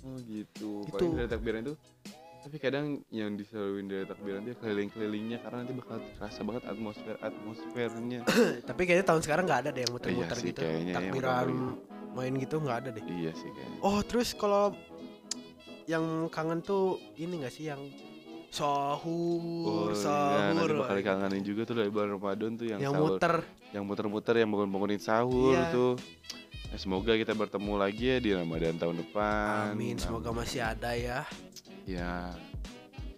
Oh 0.00 0.16
gitu. 0.24 0.70
Itu. 0.80 0.90
Paling 0.90 1.12
dari 1.14 1.28
takbiran 1.28 1.60
itu 1.60 1.74
tapi 2.46 2.62
kadang 2.62 3.02
yang 3.10 3.34
diseluruhin 3.34 3.90
dari 3.90 4.06
takbiran 4.06 4.46
dia 4.46 4.54
keliling-kelilingnya 4.54 5.42
karena 5.42 5.66
nanti 5.66 5.74
bakal 5.74 5.98
terasa 6.14 6.46
banget 6.46 6.62
atmosfer 6.64 7.18
atmosfernya. 7.18 8.20
Tapi 8.70 8.80
kayaknya 8.86 9.02
tahun 9.04 9.18
sekarang 9.20 9.44
nggak 9.44 9.60
ada 9.66 9.70
deh 9.74 9.82
yang 9.82 9.90
muter-muter 9.90 10.30
Iya 10.30 10.38
sih, 10.38 10.48
gitu. 10.54 10.60
kayaknya 10.62 10.86
ya, 10.86 10.94
Takbiran 10.94 11.46
muter-muter 11.50 12.14
main 12.14 12.32
gitu 12.38 12.54
nggak 12.62 12.76
ada 12.78 12.88
deh. 12.94 13.04
iya 13.10 13.32
sih 13.34 13.50
kayaknya. 13.50 13.78
Oh 13.82 13.98
terus 14.00 14.28
kalau 14.32 14.64
yang 15.90 16.04
kangen 16.30 16.62
tuh 16.62 17.02
ini 17.14 17.42
gak 17.42 17.50
sih 17.50 17.66
yang 17.66 17.82
sahur, 18.48 19.42
Oh, 19.66 19.90
iya, 19.90 19.98
sahur, 19.98 20.54
nanti 20.54 20.72
bakal 20.72 20.94
wah. 20.94 20.98
dikangenin 20.98 21.42
juga 21.42 21.60
tuh 21.62 21.76
dari 21.76 21.90
bulan 21.90 22.08
Ramadan 22.12 22.50
tuh 22.54 22.66
yang, 22.66 22.78
yang 22.80 22.94
sahur, 22.94 23.10
muter. 23.10 23.34
yang 23.70 23.84
muter-muter 23.84 24.34
yang 24.38 24.48
bangun-bangunin 24.48 24.98
sahur 24.98 25.50
Iya. 25.52 25.70
tuh. 25.70 25.92
Ya, 26.66 26.76
semoga 26.76 27.12
kita 27.12 27.30
bertemu 27.32 27.72
lagi 27.74 28.04
ya 28.06 28.18
di 28.18 28.30
Ramadan 28.32 28.74
tahun 28.76 28.96
depan. 29.00 29.74
Amin, 29.74 29.94
semoga 29.96 30.30
masih 30.30 30.62
ada 30.62 30.94
ya. 30.94 31.26
Ya. 31.86 32.34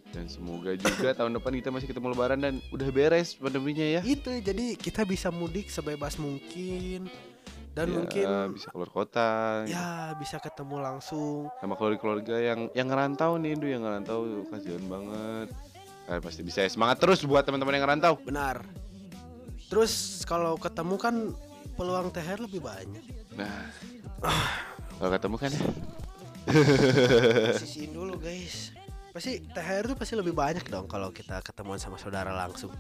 Dan 0.09 0.25
semoga 0.25 0.73
juga 0.73 1.13
tahun 1.13 1.37
depan 1.37 1.53
kita 1.53 1.69
masih 1.69 1.89
ketemu 1.89 2.17
lebaran 2.17 2.41
dan 2.41 2.55
udah 2.73 2.89
beres 2.89 3.37
pandeminya 3.37 3.85
ya. 3.85 4.01
Itu 4.01 4.33
jadi 4.33 4.77
kita 4.77 5.05
bisa 5.05 5.29
mudik 5.29 5.69
sebebas 5.69 6.17
mungkin 6.17 7.09
dan 7.77 7.87
Ya, 7.87 7.95
mungkin 7.95 8.25
bisa 8.57 8.73
keluar 8.73 8.91
kota 8.91 9.63
ya 9.69 10.17
bisa 10.17 10.41
ketemu 10.41 10.81
langsung. 10.81 11.47
sama 11.61 11.77
keluarga-keluarga 11.77 12.37
yang 12.41 12.61
yang 12.73 12.89
ngerantau 12.89 13.37
nih, 13.37 13.53
Duh, 13.55 13.69
yang 13.69 13.83
ngerantau 13.85 14.19
kasihan 14.49 14.85
banget. 14.89 15.49
Kalian 16.09 16.23
pasti 16.25 16.41
bisa 16.41 16.65
ya. 16.65 16.71
semangat 16.73 16.97
terus 17.05 17.21
buat 17.23 17.45
teman-teman 17.45 17.77
yang 17.77 17.85
ngerantau. 17.85 18.17
Benar. 18.25 18.65
Terus 19.69 20.25
kalau 20.25 20.57
ketemu 20.57 20.97
kan 20.97 21.15
peluang 21.77 22.09
THR 22.09 22.49
lebih 22.49 22.65
banyak. 22.65 23.05
Nah, 23.37 23.69
kalau 24.97 25.11
ketemu 25.13 25.37
kan 25.37 25.51
ya. 25.53 25.63
Sisiin 27.61 27.91
dulu 27.93 28.17
guys. 28.17 28.73
Pasti 29.13 29.43
THR 29.43 29.85
tuh 29.91 29.97
pasti 29.99 30.15
lebih 30.15 30.33
banyak 30.33 30.65
dong 30.69 30.87
kalau 30.87 31.11
kita 31.11 31.41
ketemuan 31.41 31.81
sama 31.81 31.99
saudara 31.99 32.31
langsung. 32.31 32.71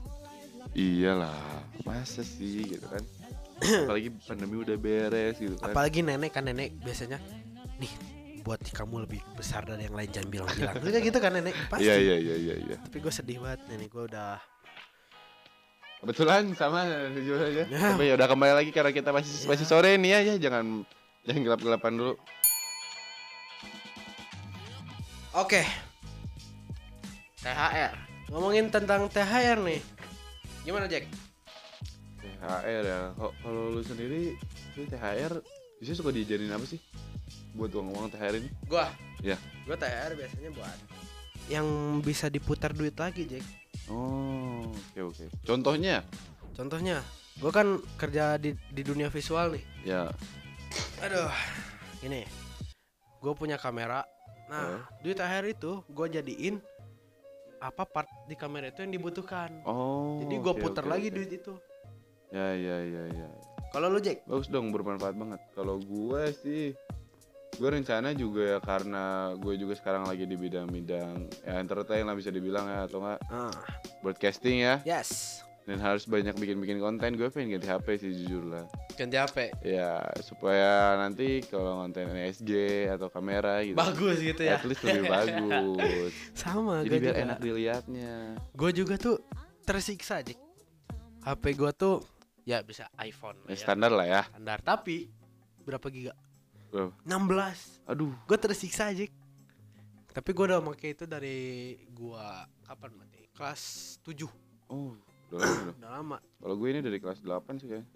Iyalah, 0.76 1.64
masa 1.82 2.20
sih 2.20 2.76
gitu 2.76 2.86
kan. 2.86 3.00
Apalagi 3.88 4.12
pandemi 4.22 4.60
udah 4.60 4.76
beres 4.76 5.40
gitu 5.40 5.56
kan. 5.58 5.72
Apalagi 5.72 6.04
nenek 6.04 6.30
kan 6.30 6.44
nenek 6.44 6.76
biasanya 6.78 7.18
nih 7.80 7.90
buat 8.44 8.62
kamu 8.62 9.04
lebih 9.04 9.20
besar 9.34 9.66
dari 9.66 9.88
yang 9.88 9.96
lain 9.96 10.08
jangan 10.12 10.30
bilang-bilang. 10.30 10.76
Kayak 10.78 11.04
gitu 11.04 11.18
kan 11.18 11.32
nenek 11.34 11.54
pasti. 11.72 11.88
Iya 11.88 11.96
iya 11.98 12.16
iya 12.20 12.36
iya 12.36 12.54
iya. 12.60 12.76
Tapi 12.78 12.96
gue 13.00 13.12
sedih 13.12 13.42
banget 13.42 13.60
nenek 13.66 13.88
gue 13.88 14.04
udah 14.06 14.38
Kebetulan 15.98 16.54
sama 16.54 16.86
jujur 17.10 17.42
aja. 17.42 17.66
Ya. 17.66 17.98
Tapi 17.98 18.06
ya 18.06 18.14
udah 18.14 18.28
kembali 18.30 18.54
lagi 18.54 18.70
karena 18.70 18.94
kita 18.94 19.10
masih 19.10 19.34
Ya. 19.34 19.48
masih 19.50 19.66
sore 19.66 19.98
nih 19.98 20.10
ya, 20.14 20.18
ya 20.22 20.34
jangan 20.38 20.86
jangan 21.26 21.40
gelap-gelapan 21.42 21.92
dulu. 21.98 22.14
Oke. 25.38 25.62
THR. 27.38 27.94
Ngomongin 28.34 28.74
tentang 28.74 29.06
THR 29.06 29.62
nih. 29.62 29.78
Gimana 30.66 30.90
Jack? 30.90 31.06
THR 32.18 32.82
ya. 32.82 33.14
Kok 33.14 33.32
kalau 33.46 33.70
lu 33.70 33.82
sendiri 33.86 34.34
itu 34.74 34.82
THR 34.90 35.38
biasanya 35.78 35.94
suka 35.94 36.10
dijadiin 36.10 36.50
apa 36.50 36.66
sih? 36.66 36.82
Buat 37.54 37.70
uang-uang 37.70 38.10
THR 38.10 38.34
ini? 38.42 38.50
Gua. 38.66 38.90
Ya. 39.22 39.38
Gua 39.62 39.78
THR 39.78 40.18
biasanya 40.18 40.50
buat 40.50 40.78
yang 41.48 41.64
bisa 42.04 42.28
diputar 42.28 42.76
duit 42.76 42.92
lagi, 42.98 43.24
Jack. 43.24 43.46
Oh, 43.88 44.68
oke 44.68 45.00
oke. 45.00 45.24
Contohnya? 45.48 46.04
Contohnya, 46.52 47.00
gua 47.40 47.54
kan 47.54 47.80
kerja 47.96 48.36
di 48.36 48.52
di 48.74 48.82
dunia 48.84 49.08
visual 49.08 49.56
nih. 49.56 49.64
Ya. 49.86 50.12
Aduh, 51.00 51.30
ini. 52.04 52.26
Gue 53.22 53.32
punya 53.32 53.56
kamera. 53.56 54.04
Nah, 54.48 54.80
Eh. 54.80 54.80
duit 55.04 55.14
THR 55.14 55.46
itu 55.46 55.84
gue 55.86 56.06
jadiin 56.10 56.56
apa 57.58 57.82
part 57.82 58.08
di 58.24 58.34
kamera 58.34 58.70
itu 58.70 58.80
yang 58.80 58.92
dibutuhkan. 58.92 59.50
Oh. 59.62 60.22
Jadi 60.22 60.34
gue 60.36 60.52
oke, 60.52 60.60
putar 60.60 60.84
oke, 60.84 60.90
lagi 60.90 61.08
oke. 61.10 61.14
duit 61.14 61.30
itu. 61.32 61.54
Ya 62.28 62.48
ya 62.52 62.76
ya 62.80 63.04
ya. 63.08 63.28
Kalau 63.68 63.88
lu 63.88 64.00
Jack? 64.00 64.24
Bagus 64.24 64.48
dong, 64.48 64.72
bermanfaat 64.72 65.12
banget. 65.12 65.40
Kalau 65.52 65.76
gue 65.76 66.22
sih 66.34 66.72
gue 67.58 67.68
rencana 67.68 68.14
juga 68.14 68.54
ya 68.54 68.58
karena 68.62 69.34
gue 69.34 69.54
juga 69.58 69.74
sekarang 69.74 70.06
lagi 70.06 70.22
di 70.22 70.38
bidang-bidang 70.38 71.26
ya 71.42 71.58
entertain 71.58 72.06
lah 72.06 72.14
bisa 72.14 72.30
dibilang 72.30 72.70
ya 72.70 72.86
atau 72.86 73.02
enggak 73.02 73.18
Ah, 73.26 73.50
broadcasting 73.98 74.62
ya 74.62 74.78
yes. 74.86 75.42
Dan 75.68 75.78
harus 75.78 76.08
banyak 76.08 76.32
bikin-bikin 76.32 76.80
konten 76.80 77.12
gue 77.12 77.28
pengen 77.28 77.54
ganti 77.54 77.68
HP 77.68 77.86
sih 78.00 78.10
jujur 78.16 78.40
lah 78.48 78.64
Ganti 78.96 79.14
HP. 79.14 79.52
ya 79.60 80.00
supaya 80.18 80.96
nanti 80.96 81.44
kalau 81.44 81.84
konten 81.84 82.08
SG 82.08 82.50
atau 82.88 83.06
kamera 83.06 83.60
gitu 83.60 83.76
Bagus 83.76 84.16
gitu 84.18 84.40
ya. 84.40 84.56
at 84.56 84.64
least 84.64 84.80
lebih 84.80 85.04
bagus 85.06 86.12
Sama 86.40 86.80
jadi 86.80 86.88
biar 86.88 87.04
juga. 87.04 87.12
enak 87.22 87.38
dilihatnya 87.38 88.12
Gue 88.50 88.70
juga 88.72 88.96
tuh 88.96 89.20
tersiksa 89.62 90.24
Jack. 90.24 90.40
HP 91.20 91.44
gue 91.52 91.70
tuh 91.70 92.00
ya 92.42 92.64
bisa 92.64 92.88
iPhone 92.98 93.36
ya, 93.44 93.52
ya. 93.52 93.60
standar 93.60 93.92
lah 93.92 94.08
ya 94.08 94.22
Standar. 94.26 94.64
Tapi 94.64 95.12
berapa 95.60 95.84
giga? 95.88 96.16
Berapa? 96.68 96.96
16. 97.04 97.84
aduh 97.86 98.16
Gue 98.24 98.38
tersiksa 98.40 98.88
Jack. 98.90 99.12
Tapi 100.08 100.30
gue 100.32 100.44
udah 100.46 100.64
pakai 100.64 100.90
itu 100.90 101.04
dari 101.04 101.38
gua 101.88 102.42
kapan 102.64 102.90
mati? 102.96 103.28
Kelas 103.30 103.62
7. 104.02 104.24
oh 104.66 104.96
udah 105.28 105.38
lama 105.38 105.60
dong. 105.62 105.76
Udah 105.76 105.90
lama. 105.92 106.16
kalau 106.38 106.54
gue 106.54 106.68
ini 106.68 106.80
dari 106.80 106.98
kelas 106.98 107.20
8 107.20 107.30
sih 107.56 107.68
kayak 107.68 107.86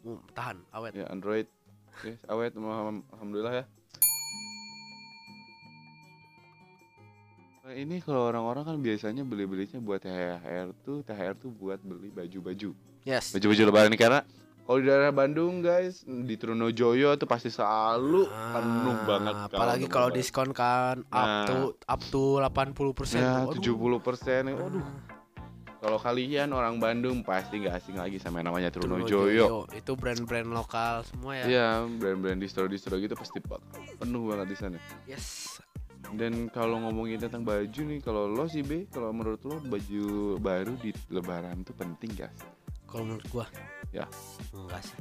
Hmm, 0.00 0.20
tahan, 0.30 0.56
awet. 0.70 0.92
ya 0.92 1.08
Android 1.08 1.46
ya 2.00 2.14
awet 2.28 2.52
alham- 2.52 3.06
alhamdulillah 3.10 3.54
ya 3.54 3.64
Nah, 7.64 7.72
ini 7.72 7.96
kalau 7.98 8.28
orang-orang 8.28 8.60
kan 8.62 8.76
biasanya 8.78 9.22
beli-belinya 9.22 9.80
buat 9.80 9.96
THR 9.98 10.76
tuh 10.78 11.00
THR 11.00 11.32
tuh 11.34 11.48
buat 11.50 11.80
beli 11.80 12.12
baju-baju 12.12 12.76
Yes. 13.02 13.32
baju-baju 13.32 13.62
lebaran 13.64 13.88
ini 13.88 13.96
karena 13.96 14.20
kalau 14.60 14.78
di 14.78 14.86
daerah 14.86 15.08
Bandung 15.10 15.60
guys 15.60 16.04
di 16.04 16.34
Trunojoyo 16.34 17.12
tuh 17.14 17.24
pasti 17.24 17.48
selalu 17.48 18.28
penuh 18.28 18.92
Ah, 18.94 19.04
banget 19.06 19.34
Apalagi 19.46 19.86
kalau 19.86 20.08
diskon 20.10 20.52
kan 20.52 21.00
up 21.06 21.24
Nah. 21.24 21.46
to 21.46 21.56
up 21.82 22.00
to 22.06 22.22
80%. 22.36 23.16
ya 23.18 23.32
Waduh. 23.42 23.56
70 23.56 23.96
persen 23.98 24.42
Ah, 24.46 24.56
waduh 24.58 24.84
kalau 25.84 26.00
kalian 26.00 26.48
orang 26.56 26.80
Bandung 26.80 27.20
pasti 27.20 27.60
nggak 27.60 27.76
asing 27.76 28.00
lagi 28.00 28.16
sama 28.16 28.40
yang 28.40 28.48
namanya 28.56 28.72
Trunojoyo 28.72 29.04
Trunojoyo. 29.04 29.68
Itu 29.76 29.92
brand-brand 30.00 30.48
lokal 30.48 31.04
semua 31.04 31.36
ya. 31.36 31.44
Iya, 31.44 31.68
brand-brand 31.84 32.40
distro-distro 32.40 32.96
gitu 32.96 33.12
pasti 33.12 33.36
penuh 34.00 34.32
banget 34.32 34.48
di 34.48 34.56
sana. 34.56 34.78
Yes. 35.04 35.60
Dan 36.16 36.48
kalau 36.48 36.80
ngomongin 36.80 37.20
tentang 37.20 37.44
baju 37.44 37.80
nih, 37.84 38.00
kalau 38.00 38.24
lo 38.24 38.48
sih 38.48 38.64
B, 38.64 38.88
kalau 38.88 39.12
menurut 39.12 39.44
lo 39.44 39.60
baju 39.60 40.40
baru 40.40 40.72
di 40.80 40.96
Lebaran 41.12 41.60
tuh 41.68 41.76
penting 41.76 42.16
gak 42.16 42.32
sih? 42.32 42.48
Kalau 42.88 43.04
menurut 43.04 43.26
gua 43.28 43.44
Ya. 43.92 44.08
enggak 44.56 44.88
sih. 44.88 44.96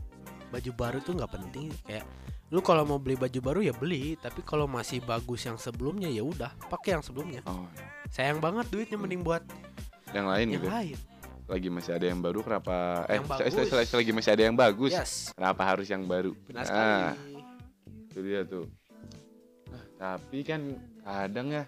Baju 0.51 0.71
baru 0.75 0.97
tuh 0.99 1.15
nggak 1.15 1.31
penting 1.31 1.71
kayak 1.87 2.03
lu 2.53 2.59
kalau 2.61 2.83
mau 2.85 2.99
beli 3.01 3.15
baju 3.17 3.39
baru 3.39 3.59
ya 3.65 3.73
beli, 3.73 4.19
tapi 4.19 4.43
kalau 4.45 4.67
masih 4.69 4.99
bagus 5.01 5.47
yang 5.47 5.55
sebelumnya 5.57 6.11
ya 6.11 6.21
udah, 6.21 6.53
pakai 6.69 6.99
yang 6.99 7.01
sebelumnya. 7.01 7.41
Oh, 7.49 7.65
Sayang 8.13 8.37
banget 8.37 8.69
duitnya 8.69 9.01
mending 9.01 9.25
buat 9.25 9.41
yang 10.13 10.27
lain 10.27 10.46
yang 10.48 10.55
gitu. 10.58 10.67
lain. 10.70 10.98
Lagi 11.43 11.67
masih 11.67 11.91
ada 11.91 12.05
yang 12.08 12.20
baru, 12.20 12.39
kenapa? 12.39 13.03
Eh, 13.05 13.20
Yang 13.20 13.25
se- 13.51 13.67
bagus. 13.67 13.89
selagi 13.91 14.12
masih 14.12 14.32
ada 14.32 14.43
yang 14.43 14.55
bagus, 14.55 14.91
Yes. 14.91 15.13
kenapa 15.36 15.62
harus 15.65 15.88
yang 15.88 16.03
baru? 16.03 16.32
Benar 16.48 16.63
Nah, 16.63 16.67
sekali. 17.12 17.41
itu 18.08 18.20
dia 18.22 18.41
tuh. 18.43 18.65
Nah, 19.67 19.84
tapi 19.98 20.39
kan 20.41 20.62
kadang 21.01 21.48
ya 21.51 21.63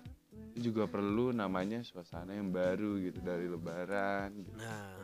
juga 0.55 0.87
perlu 0.87 1.29
namanya 1.29 1.83
suasana 1.83 2.31
yang 2.31 2.47
baru 2.47 2.95
gitu 3.01 3.19
dari 3.19 3.45
Lebaran. 3.45 4.31
Gitu. 4.31 4.55
Nah, 4.55 4.95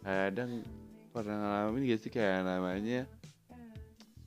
kadang 0.00 0.62
pernah 1.10 1.36
ngalamin 1.36 1.82
gak 1.88 2.00
sih 2.00 2.10
kayak 2.10 2.42
namanya 2.42 3.06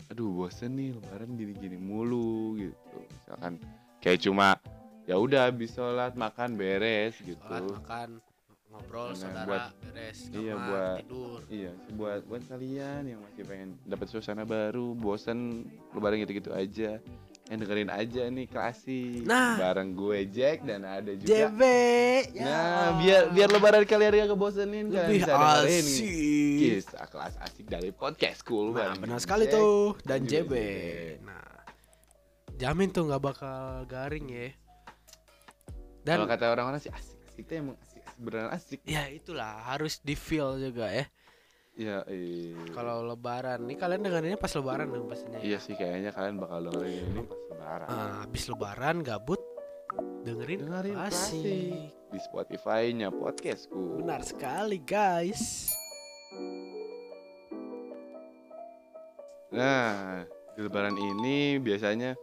aduh 0.08 0.32
bosen 0.34 0.72
nih 0.72 0.96
lebaran 0.96 1.36
gini-gini 1.36 1.76
mulu 1.76 2.56
gitu 2.56 2.96
misalkan 3.04 3.60
kayak 4.00 4.24
cuma 4.24 4.56
ya 5.04 5.20
udah 5.20 5.52
habis 5.52 5.76
sholat 5.76 6.16
makan 6.16 6.56
beres 6.56 7.20
gitu 7.20 7.36
sholat 7.44 7.68
makan 7.68 8.10
ngobrol 8.78 9.10
Nah, 9.10 9.18
saudara 9.18 9.44
buat- 9.44 9.74
beres 9.84 10.20
iya, 10.30 10.54
kamar, 10.54 10.68
buat- 10.68 10.98
tidur. 11.02 11.40
iya 11.50 11.72
buat 11.92 12.22
buat 12.24 12.44
kalian 12.46 13.02
yang 13.04 13.20
masih 13.20 13.44
pengen 13.44 13.70
dapat 13.84 14.08
suasana 14.08 14.44
baru 14.44 14.94
bosen 14.94 15.66
lebaran 15.92 16.22
gitu-gitu 16.22 16.54
aja. 16.54 17.02
Yang 17.48 17.60
dengerin 17.64 17.88
aja 17.90 18.24
nih 18.28 18.44
klasik 18.46 19.24
Nah. 19.24 19.56
bareng 19.56 19.96
gue 19.96 20.20
Jack 20.28 20.62
dan 20.62 20.84
ada 20.84 21.10
juga 21.10 21.32
JB 21.48 21.62
ya. 22.34 22.44
nah 22.44 22.88
biar 22.98 23.32
biar 23.32 23.50
lebaran 23.50 23.84
kalian 23.84 24.14
gak 24.14 24.30
kebosenin 24.30 24.86
kalian 24.86 25.08
lebih 25.08 25.16
bisa 25.18 25.32
dengerin. 25.32 25.80
asik. 25.80 26.58
Kisah 26.60 27.06
kelas 27.08 27.36
asik 27.40 27.66
dari 27.66 27.90
podcast 27.90 28.44
cool 28.44 28.76
nah 28.76 28.92
benar 28.94 29.18
sekali 29.18 29.48
Jack 29.48 29.56
tuh. 29.56 29.96
Dan 30.04 30.20
JB 30.24 30.44
JB. 30.44 30.54
nah 31.24 31.48
jamin 32.54 32.90
tuh 32.90 33.08
nggak 33.08 33.24
bakal 33.24 33.60
garing 33.86 34.28
ya. 34.28 34.52
Kalau 36.04 36.24
Dan 36.24 36.28
kata 36.30 36.46
orang-orang 36.50 36.80
sih 36.80 36.88
asik, 36.90 37.16
asik. 37.22 37.38
Itu 37.38 37.52
emang 37.54 37.76
beneran 38.18 38.50
asik. 38.52 38.82
ya 38.84 39.06
itulah 39.08 39.64
harus 39.70 40.02
di 40.02 40.18
feel 40.18 40.58
juga 40.58 40.90
ya. 40.90 41.06
Iya, 41.78 41.98
eh. 42.10 42.58
Kalau 42.74 43.06
lebaran 43.06 43.62
nih 43.70 43.78
kalian 43.78 44.02
dengerinnya 44.02 44.42
pas 44.42 44.50
lebaran 44.50 44.90
dong 44.90 45.06
pastinya. 45.06 45.38
Iya 45.38 45.62
ya. 45.62 45.66
sih 45.66 45.78
kayaknya 45.78 46.10
kalian 46.10 46.42
bakal 46.42 46.60
dengerin 46.66 47.06
ini 47.06 47.22
pas 47.22 47.42
lebaran. 47.54 47.88
Ah, 47.88 48.14
habis 48.26 48.44
lebaran 48.50 48.98
gabut 49.06 49.42
dengerin, 50.26 50.60
Dengerin. 50.66 50.96
Klasik. 50.98 51.94
Di 52.10 52.20
Spotify-nya 52.20 53.14
podcastku. 53.14 54.02
Benar 54.02 54.26
sekali 54.26 54.82
guys. 54.82 55.72
Nah, 59.54 60.26
di 60.58 60.60
lebaran 60.66 60.98
ini 60.98 61.62
biasanya 61.62 62.18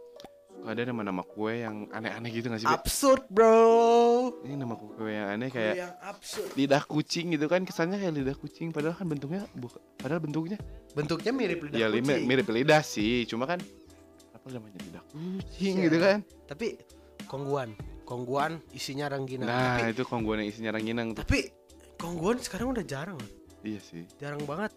ada 0.65 0.81
nama-nama 0.85 1.21
kue 1.25 1.61
yang 1.61 1.89
aneh-aneh 1.89 2.29
gitu 2.33 2.49
gak 2.49 2.61
sih? 2.61 2.69
Absurd 2.69 3.25
bro. 3.29 4.14
Ini 4.41 4.53
nama 4.55 4.73
kue 4.73 4.91
yang 5.05 5.31
aneh 5.31 5.47
Kue 5.47 5.57
kayak 5.57 5.75
yang 5.75 5.93
absurd. 6.03 6.49
lidah 6.53 6.83
kucing 6.83 7.31
gitu 7.31 7.45
kan 7.45 7.61
kesannya 7.61 7.97
kayak 7.97 8.13
lidah 8.13 8.35
kucing 8.35 8.69
padahal 8.69 8.93
kan 8.93 9.05
bentuknya 9.05 9.47
bukan 9.53 9.79
padahal 9.95 10.19
bentuknya 10.19 10.57
Bentuknya 10.91 11.31
mirip 11.31 11.59
lidah 11.63 11.77
ya 11.77 11.87
kucing. 11.89 12.23
mirip 12.23 12.47
lidah 12.47 12.81
sih 12.81 13.25
cuma 13.25 13.45
kan 13.45 13.57
apa 14.31 14.47
namanya 14.49 14.77
lidah 14.81 15.03
kucing 15.07 15.75
Iya. 15.75 15.83
gitu 15.83 15.97
kan 15.99 16.17
Tapi 16.45 16.67
kongguan, 17.25 17.73
kongguan 18.03 18.61
isinya 18.69 19.07
rengginang. 19.07 19.45
nah 19.45 19.79
tapi, 19.79 19.91
itu 19.91 20.03
kongguan 20.03 20.37
yang 20.39 20.47
isinya 20.47 20.71
ranginang 20.71 21.07
tuh 21.11 21.21
tapi 21.21 21.49
kongguan 21.95 22.37
sekarang 22.37 22.69
udah 22.69 22.83
jarang, 22.83 23.17
iya 23.61 23.79
sih 23.79 24.05
jarang 24.15 24.43
banget. 24.43 24.69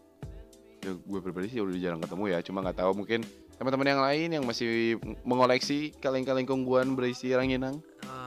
ya 0.81 0.95
gue 0.95 1.21
pribadi 1.21 1.51
sih 1.51 1.61
udah 1.61 1.77
jarang 1.77 2.01
ketemu 2.01 2.25
ya 2.27 2.39
cuma 2.41 2.63
nggak 2.63 2.79
tahu 2.79 2.93
mungkin 2.97 3.21
teman-teman 3.53 3.87
yang 3.87 4.01
lain 4.01 4.29
yang 4.33 4.45
masih 4.45 4.97
mengoleksi 5.23 5.93
kaleng-kaleng 5.99 6.47
kongguan 6.47 6.95
berisi 6.95 7.29
ranginang 7.31 7.83
Ah, 8.07 8.18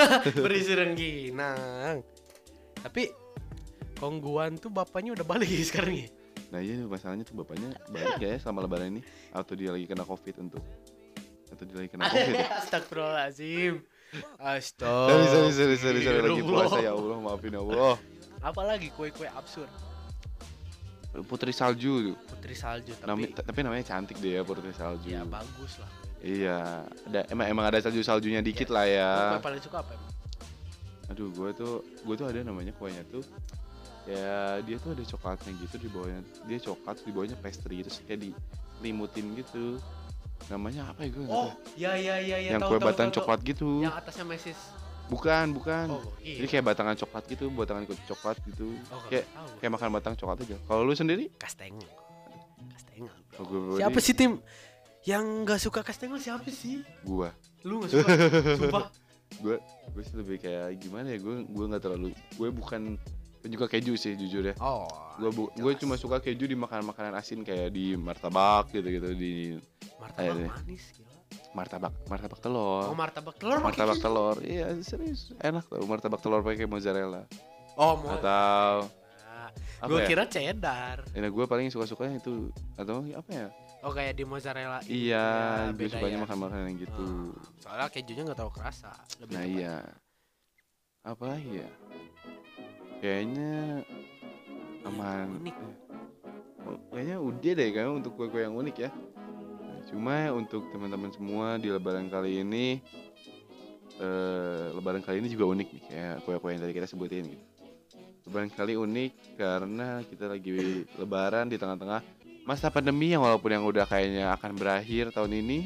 berisi 0.44 0.72
rengginang. 0.72 2.02
Tapi 2.82 3.02
kongguan 3.96 4.58
tuh 4.58 4.68
bapaknya 4.68 5.14
udah 5.14 5.22
balik 5.22 5.46
sekarang 5.62 5.94
ya. 5.96 6.08
nah 6.52 6.60
iya 6.60 6.76
masalahnya 6.84 7.24
tuh 7.24 7.32
bapaknya 7.34 7.72
balik 7.88 8.20
ya 8.20 8.36
selama 8.36 8.68
lebaran 8.68 8.92
ini 8.92 9.00
atau 9.32 9.56
dia 9.56 9.72
lagi 9.72 9.88
kena 9.88 10.04
covid 10.04 10.36
untuk 10.36 10.60
atau 11.48 11.64
dia 11.64 11.76
lagi 11.80 11.88
kena 11.88 12.04
covid 12.12 12.34
ya? 12.34 12.48
Astagfirullahaladzim. 12.60 13.74
Sorry, 14.12 14.60
Astagfirullah. 14.60 15.32
sorry, 15.32 15.52
sorry, 15.56 15.76
sorry, 15.78 16.00
sorry, 16.04 16.20
lagi 16.20 16.42
puasa 16.44 16.78
ya 16.78 16.92
Allah, 16.92 17.16
maafin 17.18 17.56
ya 17.56 17.62
Allah. 17.62 17.94
Apalagi 18.42 18.92
kue-kue 18.92 19.24
absurd. 19.26 19.70
Putri 21.24 21.52
salju. 21.52 22.12
Putri 22.26 22.52
salju 22.52 22.92
tapi 22.96 23.08
Nami- 23.08 23.32
tapi 23.32 23.60
namanya 23.60 23.84
cantik 23.86 24.16
deh 24.16 24.36
ya 24.36 24.42
Putri 24.42 24.72
salju. 24.72 25.08
ya 25.08 25.24
bagus 25.24 25.80
lah. 25.80 25.88
Iya, 26.22 26.86
ada 27.10 27.20
emang 27.34 27.46
emang 27.50 27.64
ada 27.66 27.82
salju 27.82 27.98
saljunya 28.06 28.38
dikit 28.38 28.70
lah 28.70 28.86
ya. 28.86 29.10
Kue 29.36 29.42
paling 29.42 29.58
suka 29.58 29.82
apa 29.82 29.90
emang? 29.98 30.10
Aduh, 31.10 31.28
gue 31.34 31.50
tuh 31.52 31.72
gue 31.82 32.14
tuh 32.14 32.26
ada 32.30 32.38
namanya 32.46 32.70
kuenya 32.78 33.02
tuh 33.10 33.26
ya 34.02 34.58
dia 34.66 34.82
tuh 34.82 34.94
ada 34.98 35.02
coklatnya 35.02 35.50
gitu 35.66 35.76
di 35.82 35.88
bawahnya. 35.90 36.22
Dia 36.46 36.58
coklat 36.62 37.02
di 37.02 37.10
bawahnya 37.10 37.36
pastry 37.42 37.82
terus 37.82 37.98
kayak 38.06 38.22
dilimutin 38.22 39.34
gitu. 39.34 39.82
Namanya 40.46 40.94
apa 40.94 41.06
ya 41.06 41.10
gue 41.10 41.24
Oh, 41.26 41.50
tahu. 41.50 41.78
ya 41.78 41.92
ya 41.98 42.16
ya 42.22 42.36
ya. 42.38 42.50
Yang 42.54 42.62
tahu, 42.66 42.70
kue 42.70 42.78
tahu, 42.78 42.88
batang 42.90 43.08
tahu, 43.10 43.14
tahu. 43.14 43.18
coklat 43.26 43.40
gitu. 43.42 43.68
Yang 43.82 43.94
atasnya 43.98 44.24
mesis. 44.26 44.58
Bukan, 45.10 45.46
bukan. 45.52 45.86
Oh, 45.90 46.02
iya. 46.22 46.38
Jadi 46.40 46.46
kayak 46.48 46.64
batangan 46.72 46.96
coklat 46.96 47.24
gitu, 47.28 47.44
batangan 47.52 47.82
kue 47.84 47.96
coklat 48.06 48.36
gitu. 48.46 48.68
Oh, 48.94 49.02
kayak 49.10 49.26
tahu. 49.26 49.48
kayak 49.58 49.72
makan 49.74 49.88
batang 49.90 50.14
coklat 50.14 50.38
aja. 50.46 50.56
Kalau 50.66 50.82
lu 50.86 50.94
sendiri? 50.94 51.26
kastengel. 51.36 51.90
Kastengel. 52.74 53.10
pribadi, 53.34 53.78
Siapa 53.82 53.98
sih 53.98 54.14
tim 54.14 54.38
yang 55.04 55.42
nggak 55.42 55.58
suka 55.58 55.80
kastengel 55.80 56.16
siapa 56.16 56.46
sih? 56.48 56.82
Gua. 57.02 57.30
Lu 57.62 57.78
nggak 57.78 57.90
suka? 57.92 58.08
Sumpah. 58.60 58.86
gue 59.34 59.56
gue 59.88 60.02
sih 60.02 60.12
lebih 60.14 60.36
kayak 60.38 60.76
gimana 60.76 61.08
ya 61.08 61.18
gue 61.18 61.42
gue 61.42 61.64
nggak 61.66 61.80
terlalu 61.80 62.08
gue 62.30 62.48
bukan 62.50 63.00
penyuka 63.40 63.64
keju 63.66 63.96
sih 63.96 64.12
jujur 64.12 64.44
ya 64.44 64.54
Oh. 64.60 64.84
gue 65.16 65.30
bu, 65.30 65.48
gue 65.50 65.72
cuma 65.74 65.96
suka 65.96 66.20
keju 66.20 66.44
di 66.44 66.52
makanan 66.54 66.84
makanan 66.84 67.12
asin 67.14 67.40
kayak 67.40 67.70
di 67.70 67.96
martabak 67.96 68.68
gitu 68.70 68.84
gitu 68.84 69.08
di 69.10 69.56
martabak 69.96 70.20
Ayo 70.22 70.36
deh. 70.36 70.50
manis 70.52 70.84
gila. 70.92 71.16
martabak 71.50 71.92
martabak 72.06 72.38
Oh, 72.38 72.44
telur 72.44 72.92
martabak 72.92 73.34
telur 73.34 73.58
martabak 73.58 73.96
keju. 73.96 74.04
telur 74.04 74.36
iya 74.42 74.68
serius 74.78 75.32
enak 75.38 75.64
tau 75.64 75.80
martabak 75.82 76.20
telur 76.20 76.40
pakai 76.40 76.68
mozzarella 76.68 77.24
Oh, 77.72 77.96
mau. 77.96 78.12
atau 78.12 78.84
apa 79.80 79.88
Gue 79.88 79.98
ya 79.98 80.06
kira 80.06 80.24
cheddar. 80.24 81.02
Nah, 81.10 81.26
gue 81.26 81.44
paling 81.44 81.66
suka 81.66 81.82
sukanya 81.84 82.14
itu 82.16 82.52
atau 82.72 83.02
apa 83.02 83.30
ya 83.32 83.46
Oh, 83.82 83.90
kayak 83.90 84.14
di 84.14 84.22
mozzarella. 84.22 84.78
iya 84.86 85.26
Ya, 85.66 85.74
gue 85.74 85.90
sukanya 85.90 86.18
ya. 86.18 86.22
makan 86.22 86.38
makanan 86.38 86.64
yang 86.70 86.78
gitu 86.86 87.02
Oh, 87.02 87.34
soalnya 87.58 87.90
kejunya 87.90 88.22
nggak 88.22 88.38
terlalu 88.38 88.54
kerasa. 88.54 88.92
Lebih 89.18 89.32
nah 89.34 89.42
tepat. 89.42 89.58
iya 89.58 89.76
apa 91.02 91.24
lagi 91.26 91.50
ya 91.58 91.70
kayaknya 93.02 93.82
aman 94.86 95.26
unik. 95.42 95.56
Oh, 96.62 96.78
kayaknya 96.94 97.16
udah 97.18 97.52
deh 97.58 97.70
kan 97.74 97.86
untuk 97.90 98.14
kue-kue 98.14 98.38
yang 98.40 98.54
unik 98.54 98.76
ya. 98.78 98.90
Nah, 99.58 99.80
cuma 99.90 100.30
untuk 100.30 100.62
teman-teman 100.70 101.10
semua 101.10 101.58
di 101.58 101.66
lebaran 101.66 102.06
kali 102.06 102.38
ini 102.38 102.78
eh 103.98 104.66
lebaran 104.72 105.02
kali 105.02 105.18
ini 105.18 105.28
juga 105.28 105.50
unik 105.50 105.68
nih 105.68 105.82
kayak 105.90 106.16
kue-kue 106.22 106.54
yang 106.54 106.62
tadi 106.62 106.72
kita 106.72 106.86
sebutin 106.86 107.26
gitu. 107.26 107.44
Lebaran 108.30 108.50
kali 108.54 108.78
unik 108.78 109.12
karena 109.34 110.06
kita 110.06 110.30
lagi 110.30 110.50
lebaran 110.94 111.50
di 111.50 111.58
tengah-tengah 111.58 112.02
masa 112.42 112.68
pandemi 112.68 113.10
yang 113.10 113.22
walaupun 113.22 113.50
yang 113.50 113.62
udah 113.62 113.84
kayaknya 113.84 114.32
akan 114.32 114.54
berakhir 114.54 115.10
tahun 115.10 115.32
ini 115.36 115.58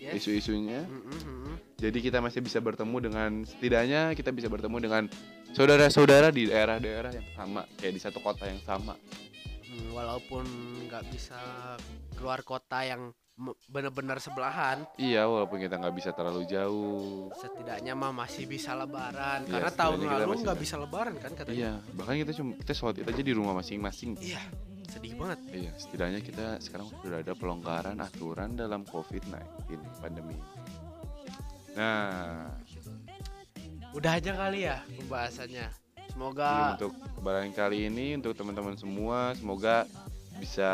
Yes. 0.00 0.24
isu-isunya. 0.24 0.80
Mm, 0.82 1.02
mm, 1.04 1.20
mm. 1.20 1.54
Jadi 1.76 1.98
kita 2.00 2.18
masih 2.18 2.40
bisa 2.40 2.56
bertemu 2.58 2.96
dengan 3.02 3.30
setidaknya 3.44 4.12
kita 4.12 4.32
bisa 4.32 4.48
bertemu 4.48 4.76
dengan 4.80 5.02
saudara-saudara 5.50 6.30
di 6.30 6.48
daerah-daerah 6.48 7.12
yang 7.12 7.28
sama 7.30 7.68
kayak 7.76 7.94
di 7.94 8.00
satu 8.00 8.16
kota 8.18 8.48
yang 8.48 8.56
sama. 8.60 8.96
Hmm, 9.60 9.92
walaupun 9.92 10.44
nggak 10.88 11.04
bisa 11.10 11.36
keluar 12.14 12.40
kota 12.40 12.80
yang 12.80 13.12
benar-benar 13.66 14.20
sebelahan, 14.20 14.84
Iya, 14.96 15.24
walaupun 15.24 15.56
kita 15.58 15.76
nggak 15.76 15.94
bisa 15.94 16.10
terlalu 16.12 16.44
jauh. 16.44 17.32
setidaknya 17.34 17.92
mah 17.92 18.12
masih 18.14 18.44
bisa 18.44 18.72
lebaran. 18.72 19.44
Iya, 19.44 19.52
Karena 19.52 19.70
tahun 19.72 19.96
lalu 20.00 20.32
nggak 20.44 20.58
bisa. 20.58 20.76
lebaran 20.76 21.14
kan 21.16 21.32
katanya. 21.34 21.56
Iya, 21.56 21.72
bahkan 21.92 22.16
kita 22.18 22.32
cuma 22.36 22.56
kita 22.56 22.72
sholat 22.72 23.00
aja 23.00 23.22
di 23.22 23.32
rumah 23.32 23.52
masing-masing. 23.54 24.16
Iya, 24.18 24.40
sedih 24.90 25.14
banget. 25.14 25.38
Iya, 25.48 25.72
setidaknya 25.78 26.20
kita 26.20 26.46
sekarang 26.58 26.90
sudah 27.00 27.22
ada 27.22 27.32
pelonggaran 27.32 27.96
aturan 27.96 28.58
dalam 28.58 28.82
COVID-19 28.84 29.70
pandemi. 30.02 30.36
Nah, 31.78 32.50
Udah 33.90 34.22
aja 34.22 34.30
kali 34.38 34.70
ya 34.70 34.86
pembahasannya. 34.86 35.66
Semoga 36.10 36.74
untuk 36.74 36.94
lebaran 37.18 37.50
kali 37.50 37.86
ini 37.86 38.18
untuk 38.18 38.34
teman-teman 38.34 38.74
semua 38.74 39.34
semoga 39.34 39.86
bisa 40.38 40.70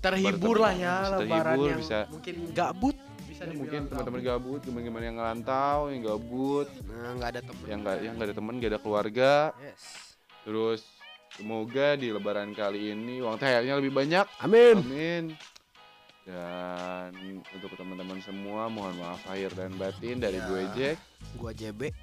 terhibur 0.00 0.56
lah 0.60 0.72
ya 0.72 0.94
Bisa 1.04 1.16
lebaran 1.20 1.44
terhibur, 1.56 1.68
yang 1.68 1.80
bisa- 1.80 2.08
mungkin 2.08 2.34
gabut 2.52 2.96
bisa 3.28 3.42
ya, 3.44 3.52
mungkin 3.52 3.80
teman-teman 3.92 4.20
gabut, 4.24 4.60
teman-teman 4.64 5.02
yang 5.04 5.16
ngerantau, 5.20 5.78
yang 5.92 6.02
gabut, 6.04 6.68
nah 6.88 7.10
nggak 7.20 7.30
ada 7.36 7.40
temen 7.44 7.64
yang 7.68 7.80
nggak 7.84 7.96
yang 8.00 8.12
nggak 8.16 8.28
ada 8.32 8.36
teman, 8.36 8.52
nggak 8.56 8.70
ada 8.72 8.80
keluarga. 8.80 9.32
yes 9.60 9.82
Terus 10.46 10.80
semoga 11.36 11.94
di 11.94 12.08
lebaran 12.08 12.50
kali 12.50 12.90
ini 12.90 13.20
uang 13.20 13.36
THR-nya 13.36 13.76
lebih 13.76 13.92
banyak. 13.92 14.24
amin 14.40 14.76
Amin. 14.80 15.24
Dan 16.24 17.14
untuk 17.54 17.70
teman-teman 17.72 18.18
semua 18.18 18.66
mohon 18.66 18.96
maaf 18.96 19.22
lahir 19.24 19.52
dan 19.52 19.70
batin 19.72 20.18
dari 20.18 20.36
Ya. 20.36 20.44
gue 20.44 20.62
Jack. 20.74 20.96
gua 21.36 21.52
JB 21.52 21.94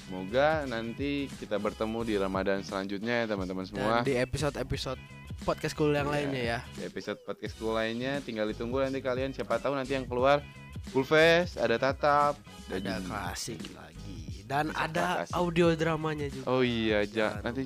Semoga 0.00 0.64
nanti 0.64 1.26
kita 1.34 1.56
bertemu 1.56 1.98
di 2.02 2.14
Ramadan 2.14 2.60
selanjutnya 2.60 3.24
ya 3.24 3.36
teman-teman 3.36 3.64
semua. 3.64 4.00
dan 4.00 4.04
di 4.04 4.14
episode 4.14 4.56
episode 4.56 5.00
podcast 5.42 5.74
cool 5.74 5.90
yang 5.90 6.06
Iya. 6.06 6.14
lainnya 6.14 6.42
ya 6.46 6.58
Di 6.72 6.82
episode 6.86 7.18
podcast 7.20 7.52
cool 7.54 7.74
lainnya 7.74 8.20
tinggal 8.20 8.46
ditunggu 8.46 8.80
nanti 8.80 9.00
kalian 9.00 9.30
siapa 9.30 9.58
tahu 9.58 9.74
nanti 9.74 9.92
yang 9.92 10.04
keluar 10.04 10.40
Full 10.86 11.02
Fest, 11.02 11.56
ada 11.56 11.74
Tatap, 11.74 12.36
ada 12.66 13.00
klasik 13.00 13.56
lagi 13.72 13.93
dan 14.44 14.68
Bisa 14.68 14.80
ada 14.82 15.06
klasik. 15.18 15.34
audio 15.34 15.66
dramanya 15.72 16.26
juga 16.28 16.44
Oh 16.46 16.60
iya, 16.60 17.00
ja, 17.02 17.32
Jangan 17.32 17.42
nanti 17.42 17.62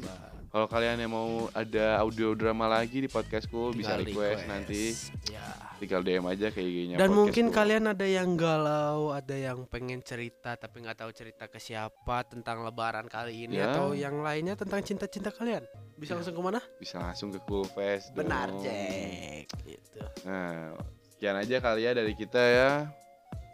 kalau 0.49 0.64
kalian 0.64 0.97
yang 0.99 1.12
mau 1.12 1.29
ada 1.53 2.01
audio 2.01 2.33
drama 2.33 2.64
lagi 2.67 2.99
di 2.99 3.07
podcast 3.07 3.45
cool 3.47 3.71
bisa 3.71 3.93
Tinggal 3.93 4.09
request, 4.09 4.43
nanti 4.47 4.83
ya 5.29 5.45
tinggal 5.77 6.01
DM 6.01 6.25
aja 6.25 6.49
ke 6.49 6.59
IG-nya 6.59 6.97
dan 6.97 7.12
mungkin 7.12 7.53
kalian 7.53 7.85
ada 7.87 8.03
yang 8.03 8.35
galau 8.35 9.12
ada 9.12 9.31
yang 9.31 9.62
pengen 9.64 10.01
cerita 10.01 10.55
tapi 10.55 10.81
nggak 10.81 10.99
tahu 10.99 11.12
cerita 11.12 11.47
ke 11.47 11.59
siapa 11.59 12.25
tentang 12.25 12.64
lebaran 12.64 13.07
kali 13.07 13.45
ini 13.45 13.59
Ya. 13.59 13.71
atau 13.71 13.93
yang 13.93 14.19
lainnya 14.19 14.55
tentang 14.55 14.81
cinta-cinta 14.81 15.29
kalian 15.29 15.62
bisa 15.95 16.11
Ya. 16.11 16.19
langsung 16.19 16.35
ke 16.35 16.43
mana 16.43 16.61
bisa 16.77 16.97
langsung 16.97 17.29
ke 17.29 17.38
Cool 17.41 17.69
Fest. 17.69 18.11
benar. 18.12 18.49
Jack 18.59 19.47
gitu 19.62 20.03
Nah, 20.25 20.75
sekian 21.09 21.37
aja 21.37 21.57
kali 21.61 21.83
ya 21.83 21.93
dari 21.93 22.11
kita 22.12 22.41
ya. 22.41 22.71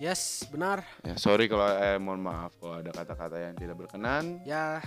Yes 0.05 0.45
benar 0.53 0.85
Ya, 1.01 1.17
sorry 1.17 1.49
kalau 1.49 1.65
eh 1.65 1.97
mohon 1.97 2.21
maaf 2.21 2.53
kalau 2.61 2.85
ada 2.85 2.93
kata-kata 2.93 3.41
yang 3.41 3.57
tidak 3.57 3.81
berkenan 3.81 4.45
ya 4.45 4.85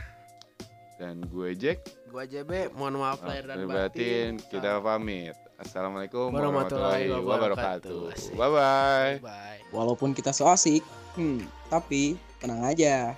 dan 1.01 1.25
gue 1.25 1.57
Jack 1.57 1.81
gua 2.13 2.29
JB 2.29 2.77
mohon 2.77 3.01
maaf 3.01 3.21
lahir 3.25 3.49
dan 3.49 3.65
Lahir 3.65 3.89
batin 3.89 4.41
kita 4.49 4.81
pamit. 4.81 5.37
Assalamualaikum 5.57 6.29
Warahmatullahi 6.29 7.09
warahmatullahi 7.09 7.33
wabarakatuh. 7.33 7.97
wabarakatuh. 7.97 8.13
Asik. 8.13 8.33
Bye 8.37 8.49
bye. 8.53 9.13
Bye. 9.25 9.59
Walaupun 9.73 10.13
kita 10.13 10.29
so 10.29 10.45
asik, 10.45 10.85
hmm, 11.17 11.49
tapi 11.73 12.13
tenang 12.37 12.61
aja. 12.61 13.17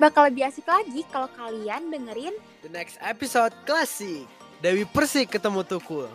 Bakal 0.00 0.32
lebih 0.32 0.48
asik 0.48 0.64
lagi 0.64 1.04
kalau 1.12 1.28
kalian 1.36 1.92
dengerin 1.92 2.32
The 2.64 2.72
next 2.72 2.96
episode 3.04 3.52
klasik. 3.68 4.24
Dewi 4.64 4.88
Persik 4.88 5.36
ketemu 5.36 5.60
Tukul. 5.60 6.08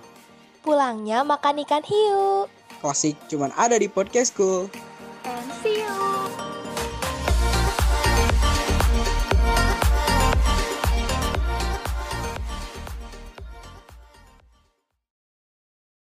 Pulangnya 0.66 1.22
makan 1.22 1.62
ikan 1.62 1.86
hiu. 1.86 2.50
Klasik 2.82 3.14
cuman 3.30 3.54
ada 3.54 3.78
di 3.78 3.86
podcastku. 3.86 4.66